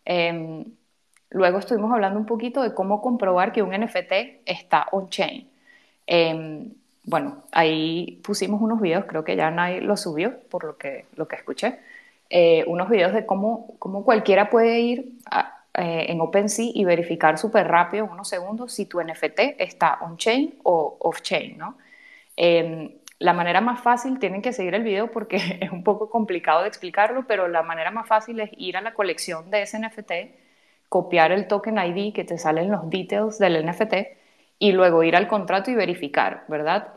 Em, 0.04 0.64
Luego 1.30 1.58
estuvimos 1.58 1.92
hablando 1.92 2.18
un 2.18 2.26
poquito 2.26 2.62
de 2.62 2.74
cómo 2.74 3.02
comprobar 3.02 3.52
que 3.52 3.62
un 3.62 3.70
NFT 3.70 4.42
está 4.46 4.86
on-chain. 4.92 5.48
Em, 6.06 6.72
bueno, 7.04 7.44
ahí 7.52 8.20
pusimos 8.24 8.60
unos 8.60 8.80
videos, 8.80 9.04
creo 9.06 9.24
que 9.24 9.36
ya 9.36 9.50
nadie 9.50 9.80
los 9.80 10.00
subió, 10.00 10.38
por 10.50 10.64
lo 10.64 10.76
que, 10.78 11.06
lo 11.16 11.28
que 11.28 11.36
escuché, 11.36 11.78
eh, 12.30 12.64
unos 12.66 12.88
videos 12.90 13.12
de 13.12 13.26
cómo, 13.26 13.74
cómo 13.78 14.04
cualquiera 14.04 14.50
puede 14.50 14.80
ir 14.80 15.12
eh, 15.74 16.06
en 16.08 16.20
OpenSea 16.20 16.66
y 16.74 16.84
verificar 16.84 17.38
súper 17.38 17.68
rápido, 17.68 18.04
unos 18.06 18.28
segundos, 18.28 18.72
si 18.72 18.86
tu 18.86 19.00
NFT 19.00 19.40
está 19.58 19.98
on-chain 20.02 20.54
o 20.64 20.96
off-chain, 21.00 21.56
¿no? 21.58 21.78
Em, 22.36 22.90
la 23.18 23.32
manera 23.32 23.60
más 23.60 23.80
fácil, 23.80 24.18
tienen 24.18 24.42
que 24.42 24.52
seguir 24.52 24.74
el 24.74 24.82
video 24.82 25.10
porque 25.10 25.36
es 25.60 25.70
un 25.70 25.82
poco 25.84 26.10
complicado 26.10 26.62
de 26.62 26.68
explicarlo, 26.68 27.26
pero 27.26 27.48
la 27.48 27.62
manera 27.62 27.90
más 27.90 28.06
fácil 28.06 28.40
es 28.40 28.50
ir 28.56 28.76
a 28.76 28.80
la 28.80 28.94
colección 28.94 29.50
de 29.50 29.62
ese 29.62 29.78
NFT, 29.78 30.12
copiar 30.88 31.32
el 31.32 31.46
token 31.46 31.78
ID 31.78 32.14
que 32.14 32.24
te 32.24 32.38
salen 32.38 32.70
los 32.70 32.88
details 32.88 33.38
del 33.38 33.64
NFT 33.66 33.94
y 34.58 34.72
luego 34.72 35.02
ir 35.02 35.16
al 35.16 35.28
contrato 35.28 35.70
y 35.70 35.74
verificar, 35.74 36.44
¿verdad? 36.48 36.94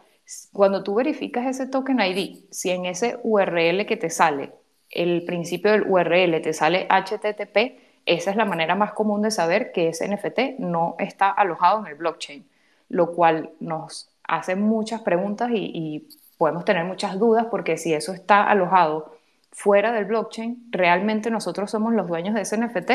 Cuando 0.53 0.83
tú 0.83 0.95
verificas 0.95 1.45
ese 1.45 1.67
token 1.67 1.99
ID, 1.99 2.45
si 2.51 2.69
en 2.71 2.85
ese 2.85 3.19
URL 3.23 3.85
que 3.85 3.97
te 3.97 4.09
sale, 4.09 4.51
el 4.89 5.23
principio 5.25 5.71
del 5.71 5.83
URL 5.83 6.41
te 6.41 6.53
sale 6.53 6.87
HTTP, 6.89 7.79
esa 8.05 8.31
es 8.31 8.35
la 8.35 8.45
manera 8.45 8.75
más 8.75 8.93
común 8.93 9.21
de 9.21 9.31
saber 9.31 9.71
que 9.71 9.89
ese 9.89 10.07
NFT 10.07 10.59
no 10.59 10.95
está 10.97 11.29
alojado 11.29 11.81
en 11.81 11.87
el 11.87 11.95
blockchain, 11.95 12.47
lo 12.89 13.13
cual 13.13 13.51
nos 13.59 14.09
hace 14.23 14.55
muchas 14.55 15.01
preguntas 15.01 15.51
y, 15.51 15.71
y 15.73 16.09
podemos 16.37 16.65
tener 16.65 16.85
muchas 16.85 17.19
dudas 17.19 17.47
porque 17.51 17.77
si 17.77 17.93
eso 17.93 18.13
está 18.13 18.43
alojado 18.49 19.13
fuera 19.51 19.91
del 19.91 20.05
blockchain, 20.05 20.69
realmente 20.71 21.29
nosotros 21.29 21.69
somos 21.69 21.93
los 21.93 22.07
dueños 22.07 22.33
de 22.33 22.41
ese 22.41 22.57
NFT 22.57 22.91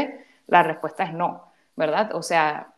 la 0.46 0.62
respuesta 0.62 1.04
es 1.04 1.12
no, 1.12 1.52
¿verdad? 1.76 2.14
O 2.14 2.22
sea, 2.22 2.74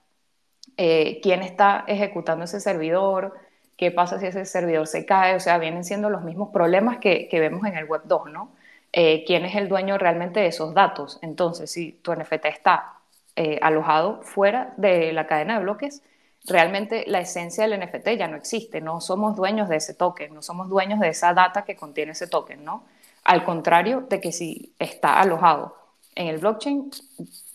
eh, 0.76 1.20
¿quién 1.22 1.42
está 1.42 1.84
ejecutando 1.86 2.44
ese 2.44 2.60
servidor? 2.60 3.34
¿Qué 3.76 3.90
pasa 3.90 4.18
si 4.18 4.26
ese 4.26 4.44
servidor 4.44 4.86
se 4.86 5.06
cae? 5.06 5.36
O 5.36 5.40
sea, 5.40 5.58
vienen 5.58 5.84
siendo 5.84 6.10
los 6.10 6.22
mismos 6.22 6.50
problemas 6.52 6.98
que, 6.98 7.28
vemos 7.32 7.64
en 7.66 7.76
el 7.76 7.84
Web 7.84 8.02
2, 8.04 8.30
¿no? 8.30 8.52
Eh, 8.92 9.24
¿Quién 9.26 9.44
es 9.44 9.54
el 9.54 9.68
dueño 9.68 9.98
realmente 9.98 10.40
de 10.40 10.46
esos 10.46 10.74
datos? 10.74 11.18
Entonces, 11.22 11.70
si 11.70 11.92
tu 11.92 12.12
NFT 12.14 12.46
está 12.46 12.94
eh, 13.36 13.58
alojado 13.62 14.22
fuera 14.22 14.74
de 14.76 15.12
la 15.12 15.26
cadena 15.26 15.58
de 15.58 15.64
bloques, 15.64 16.02
realmente 16.46 17.04
la 17.06 17.20
esencia 17.20 17.66
del 17.66 17.78
NFT 17.80 18.08
ya 18.18 18.28
no 18.28 18.36
existe, 18.36 18.80
no 18.80 19.00
somos 19.00 19.36
dueños 19.36 19.68
de 19.68 19.76
ese 19.76 19.94
token, 19.94 20.34
no 20.34 20.42
somos 20.42 20.68
dueños 20.68 21.00
de 21.00 21.08
esa 21.08 21.34
data 21.34 21.62
que 21.64 21.76
contiene 21.76 22.12
ese 22.12 22.26
token, 22.26 22.64
¿no? 22.64 22.84
Al 23.24 23.44
contrario 23.44 24.06
de 24.08 24.20
que 24.20 24.32
si 24.32 24.74
está 24.78 25.20
alojado 25.20 25.76
en 26.18 26.26
el 26.26 26.38
blockchain, 26.38 26.90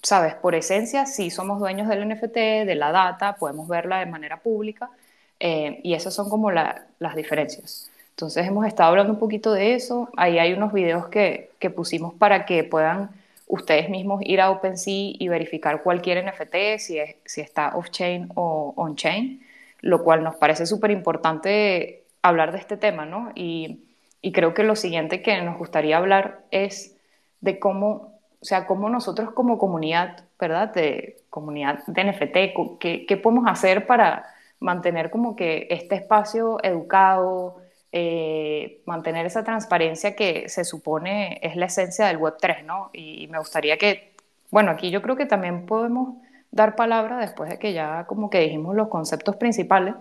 sabes, 0.01 0.35
por 0.35 0.55
esencia, 0.55 1.05
sí 1.05 1.29
somos 1.29 1.59
dueños 1.59 1.89
del 1.89 2.07
NFT, 2.07 2.65
de 2.65 2.75
la 2.75 2.91
data, 2.93 3.35
podemos 3.35 3.67
verla 3.67 3.99
de 3.99 4.05
manera 4.05 4.37
pública 4.37 4.89
eh, 5.39 5.81
y 5.83 5.93
esas 5.93 6.13
son 6.13 6.29
como 6.29 6.49
las 6.49 7.15
diferencias. 7.15 7.91
Entonces 8.11 8.47
hemos 8.47 8.65
estado 8.65 8.91
hablando 8.91 9.11
un 9.11 9.19
poquito 9.19 9.51
de 9.51 9.75
eso, 9.75 10.09
ahí 10.15 10.39
hay 10.39 10.53
unos 10.53 10.71
videos 10.71 11.07
que, 11.07 11.51
que 11.59 11.69
pusimos 11.69 12.13
para 12.13 12.45
que 12.45 12.63
puedan 12.63 13.09
ustedes 13.47 13.89
mismos 13.89 14.21
ir 14.23 14.39
a 14.39 14.49
OpenSea 14.49 15.11
y 15.19 15.27
verificar 15.27 15.83
cualquier 15.83 16.23
NFT, 16.25 16.79
si, 16.79 16.99
es, 16.99 17.17
si 17.25 17.41
está 17.41 17.75
off-chain 17.75 18.29
o 18.35 18.73
on-chain, 18.77 19.45
lo 19.81 20.03
cual 20.05 20.23
nos 20.23 20.35
parece 20.35 20.65
súper 20.65 20.91
importante 20.91 22.03
hablar 22.21 22.53
de 22.53 22.59
este 22.59 22.77
tema, 22.77 23.05
¿no? 23.05 23.33
Y, 23.35 23.79
y 24.21 24.31
creo 24.31 24.53
que 24.53 24.63
lo 24.63 24.77
siguiente 24.77 25.21
que 25.21 25.41
nos 25.41 25.57
gustaría 25.57 25.97
hablar 25.97 26.39
es 26.51 26.95
de 27.41 27.59
cómo 27.59 28.12
o 28.43 28.45
sea, 28.45 28.67
cómo 28.67 28.89
nosotros 28.89 29.31
como 29.31 29.57
comunidad, 29.57 30.25
¿verdad? 30.37 30.73
De 30.73 31.23
comunidad 31.29 31.79
de 31.87 32.03
NFT, 32.03 32.77
¿qué, 32.77 33.05
qué 33.07 33.17
podemos 33.17 33.45
hacer 33.47 33.87
para 33.87 34.25
mantener 34.59 35.09
como 35.09 35.37
que 35.37 35.67
este 35.69 35.95
espacio 35.95 36.61
educado, 36.61 37.61
eh, 37.93 38.81
mantener 38.85 39.25
esa 39.25 39.45
transparencia 39.45 40.13
que 40.13 40.49
se 40.49 40.65
supone 40.65 41.39
es 41.41 41.55
la 41.55 41.67
esencia 41.67 42.07
del 42.07 42.19
Web3, 42.19 42.65
¿no? 42.65 42.89
Y 42.91 43.27
me 43.27 43.39
gustaría 43.39 43.77
que, 43.77 44.13
bueno, 44.51 44.71
aquí 44.71 44.91
yo 44.91 45.01
creo 45.01 45.15
que 45.15 45.25
también 45.25 45.65
podemos 45.65 46.17
dar 46.51 46.75
palabra 46.75 47.19
después 47.19 47.49
de 47.49 47.57
que 47.57 47.71
ya 47.71 48.05
como 48.07 48.29
que 48.29 48.41
dijimos 48.41 48.75
los 48.75 48.89
conceptos 48.89 49.37
principales, 49.37 49.95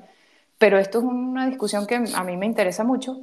pero 0.58 0.78
esto 0.78 0.98
es 0.98 1.04
una 1.04 1.46
discusión 1.46 1.86
que 1.86 1.94
a 2.12 2.24
mí 2.24 2.36
me 2.36 2.46
interesa 2.46 2.82
mucho 2.82 3.20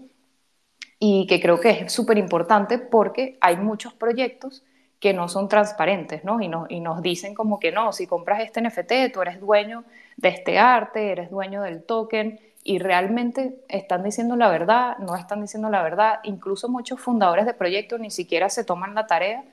y 0.97 1.27
que 1.27 1.41
creo 1.41 1.59
que 1.59 1.71
es 1.71 1.91
súper 1.91 2.17
importante 2.17 2.77
porque 2.77 3.37
hay 3.41 3.57
muchos 3.57 3.93
proyectos 3.93 4.63
que 4.99 5.13
no 5.13 5.29
son 5.29 5.47
transparentes, 5.47 6.23
¿no? 6.23 6.41
Y, 6.41 6.49
y 6.69 6.79
nos 6.81 7.01
dicen 7.01 7.33
como 7.33 7.59
que 7.59 7.71
no, 7.71 7.93
si 7.93 8.07
compras 8.07 8.41
este 8.41 8.61
NFT, 8.61 9.13
tú 9.13 9.21
eres 9.21 9.39
dueño 9.39 9.83
de 10.17 10.29
este 10.29 10.59
arte, 10.59 11.11
eres 11.11 11.29
dueño 11.29 11.61
del 11.61 11.83
token, 11.83 12.39
y 12.63 12.79
realmente 12.79 13.55
están 13.67 14.03
diciendo 14.03 14.35
la 14.35 14.49
verdad, 14.49 14.97
no 14.99 15.15
están 15.15 15.41
diciendo 15.41 15.69
la 15.69 15.81
verdad. 15.81 16.19
Incluso 16.23 16.69
muchos 16.69 16.99
fundadores 16.99 17.45
de 17.45 17.53
proyectos 17.53 17.99
ni 17.99 18.11
siquiera 18.11 18.49
se 18.49 18.63
toman 18.63 18.93
la 18.95 19.07
tarea 19.07 19.43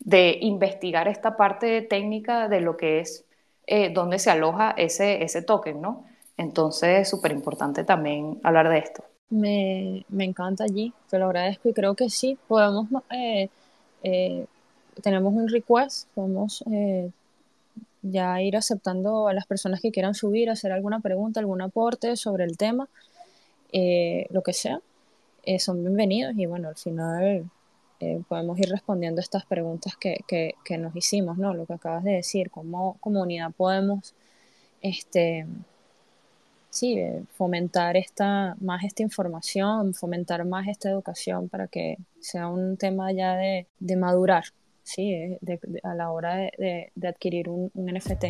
de 0.00 0.38
investigar 0.40 1.08
esta 1.08 1.36
parte 1.36 1.82
técnica 1.82 2.48
de 2.48 2.60
lo 2.60 2.76
que 2.76 3.00
es, 3.00 3.24
eh, 3.66 3.90
dónde 3.90 4.18
se 4.18 4.30
aloja 4.30 4.74
ese, 4.76 5.22
ese 5.22 5.42
token, 5.42 5.80
¿no? 5.80 6.04
Entonces 6.36 7.02
es 7.02 7.08
súper 7.08 7.32
importante 7.32 7.84
también 7.84 8.40
hablar 8.42 8.68
de 8.68 8.78
esto. 8.78 9.04
Me, 9.30 10.04
me, 10.08 10.24
encanta 10.24 10.64
allí, 10.64 10.92
te 11.08 11.18
lo 11.18 11.26
agradezco 11.26 11.68
y 11.68 11.72
creo 11.72 11.94
que 11.94 12.10
sí, 12.10 12.38
podemos 12.46 12.88
eh, 13.10 13.48
eh, 14.02 14.46
tenemos 15.02 15.34
un 15.34 15.48
request, 15.48 16.08
podemos 16.14 16.64
eh, 16.70 17.10
ya 18.02 18.40
ir 18.42 18.56
aceptando 18.56 19.28
a 19.28 19.34
las 19.34 19.46
personas 19.46 19.80
que 19.80 19.90
quieran 19.90 20.14
subir, 20.14 20.50
hacer 20.50 20.72
alguna 20.72 21.00
pregunta, 21.00 21.40
algún 21.40 21.62
aporte 21.62 22.16
sobre 22.16 22.44
el 22.44 22.56
tema, 22.56 22.88
eh, 23.72 24.26
lo 24.30 24.42
que 24.42 24.52
sea, 24.52 24.80
eh, 25.44 25.58
son 25.58 25.82
bienvenidos 25.82 26.34
y 26.36 26.46
bueno, 26.46 26.68
al 26.68 26.76
final 26.76 27.50
podemos 28.28 28.58
ir 28.58 28.68
respondiendo 28.68 29.22
estas 29.22 29.46
preguntas 29.46 29.96
que, 29.96 30.18
que, 30.28 30.56
que, 30.62 30.76
nos 30.76 30.94
hicimos, 30.94 31.38
¿no? 31.38 31.54
Lo 31.54 31.64
que 31.64 31.72
acabas 31.72 32.04
de 32.04 32.10
decir, 32.12 32.50
cómo 32.50 32.98
comunidad 33.00 33.50
podemos, 33.52 34.12
este, 34.82 35.46
sí, 36.68 37.00
fomentar 37.34 37.96
esta, 37.96 38.56
más 38.60 38.84
esta 38.84 39.02
información, 39.02 39.94
fomentar 39.94 40.44
más 40.44 40.68
esta 40.68 40.90
educación 40.90 41.48
para 41.48 41.66
que 41.66 41.96
sea 42.20 42.48
un 42.48 42.76
tema 42.76 43.10
ya 43.12 43.36
de, 43.36 43.66
de 43.78 43.96
madurar, 43.96 44.44
sí, 44.84 45.36
de, 45.40 45.58
de, 45.62 45.80
a 45.82 45.94
la 45.94 46.10
hora 46.10 46.36
de, 46.36 46.92
de 46.94 47.08
adquirir 47.08 47.48
un, 47.48 47.70
un 47.74 47.86
NFT. 47.92 48.26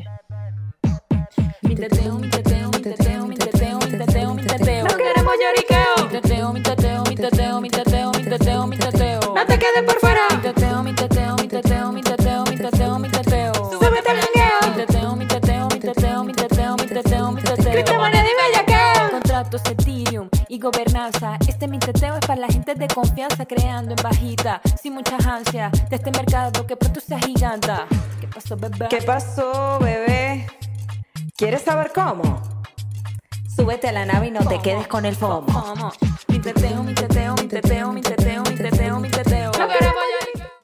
Mi 1.63 1.75
teteo, 1.75 2.19
mi 2.19 2.29
teteo, 2.31 2.71
mi 2.71 2.81
teteo, 2.81 3.27
mi 3.27 3.37
teteo, 3.37 3.79
mi 3.79 3.87
teteo. 3.87 4.07
teteo, 4.07 4.35
mi 4.35 4.43
teteo. 4.43 4.85
No 4.85 4.97
queremos 4.97 5.35
lloriqueo. 5.41 6.05
Mi 6.05 6.09
teteo, 6.21 6.53
mi 6.53 6.63
teteo, 6.63 7.05
mi 7.05 7.17
teteo, 7.17 7.61
mi 7.61 7.71
teteo, 7.71 8.13
mi 8.13 8.25
teteo, 8.25 8.67
mi 8.67 8.77
teteo. 8.77 9.21
No 9.35 9.47
te 9.47 9.59
quedes 9.59 9.83
por 9.87 9.99
fuera. 10.01 10.21
Mi 10.31 10.43
teteo, 10.43 10.83
mi 10.83 10.93
teteo, 10.95 11.37
mi 11.37 11.49
teteo, 11.49 11.93
mi 11.93 12.03
teteo, 12.03 12.45
mi 12.45 12.57
teteo, 12.57 12.99
mi 12.99 13.09
teteo. 13.09 13.55
Súbete 13.55 14.11
al 14.11 14.21
jangueo. 14.21 14.61
Mi 14.69 14.77
teteo, 14.77 15.17
mi 15.17 15.27
teteo, 15.27 15.69
mi 15.69 15.81
teteo, 15.81 16.25
mi 16.25 16.33
teteo, 16.33 16.77
mi 16.77 16.87
teteo, 16.87 17.33
mi 17.33 17.43
teteo. 17.43 17.73
Criptomoneda 17.73 18.25
y 18.25 18.35
bellaqueo. 18.43 19.11
Contratos 19.11 19.63
Ethereum 19.71 20.29
y 20.49 20.59
gobernanza. 20.59 21.39
Este 21.65 21.73
mi 21.73 21.79
teteo 21.79 22.15
es 22.17 22.27
para 22.27 22.43
la 22.43 22.49
gente 22.49 22.75
de 22.75 22.87
confianza 22.89 23.47
creando 23.47 23.93
en 23.93 24.03
bajita, 24.03 24.61
sin 24.83 24.93
muchas 24.93 25.27
ansias, 25.27 25.73
de 25.89 25.97
este 25.97 26.11
mercado 26.11 26.67
que 26.67 26.77
pronto 26.77 27.01
se 27.01 27.15
agiganta. 27.15 27.87
¿Qué 28.21 28.29
pasó, 28.29 28.57
bebé? 28.59 28.89
¿Qué 28.91 29.01
pasó, 29.01 29.79
bebé? 29.81 30.47
¿Quieres 31.35 31.63
saber 31.63 31.91
cómo? 31.95 32.43
Súbete 33.57 33.89
a 33.89 33.93
la 33.93 34.05
nave 34.05 34.27
y 34.27 34.31
no 34.31 34.45
te 34.47 34.61
quedes 34.61 34.87
con 34.89 35.07
el 35.07 35.17
FOMO. 35.17 35.91
Mi 36.29 36.39
teteo, 36.39 36.83
mi 36.83 36.93
teteo, 36.93 37.35
mi 37.35 37.49
teteo, 37.49 37.93
mi 37.95 38.03
teteo. 38.03 38.44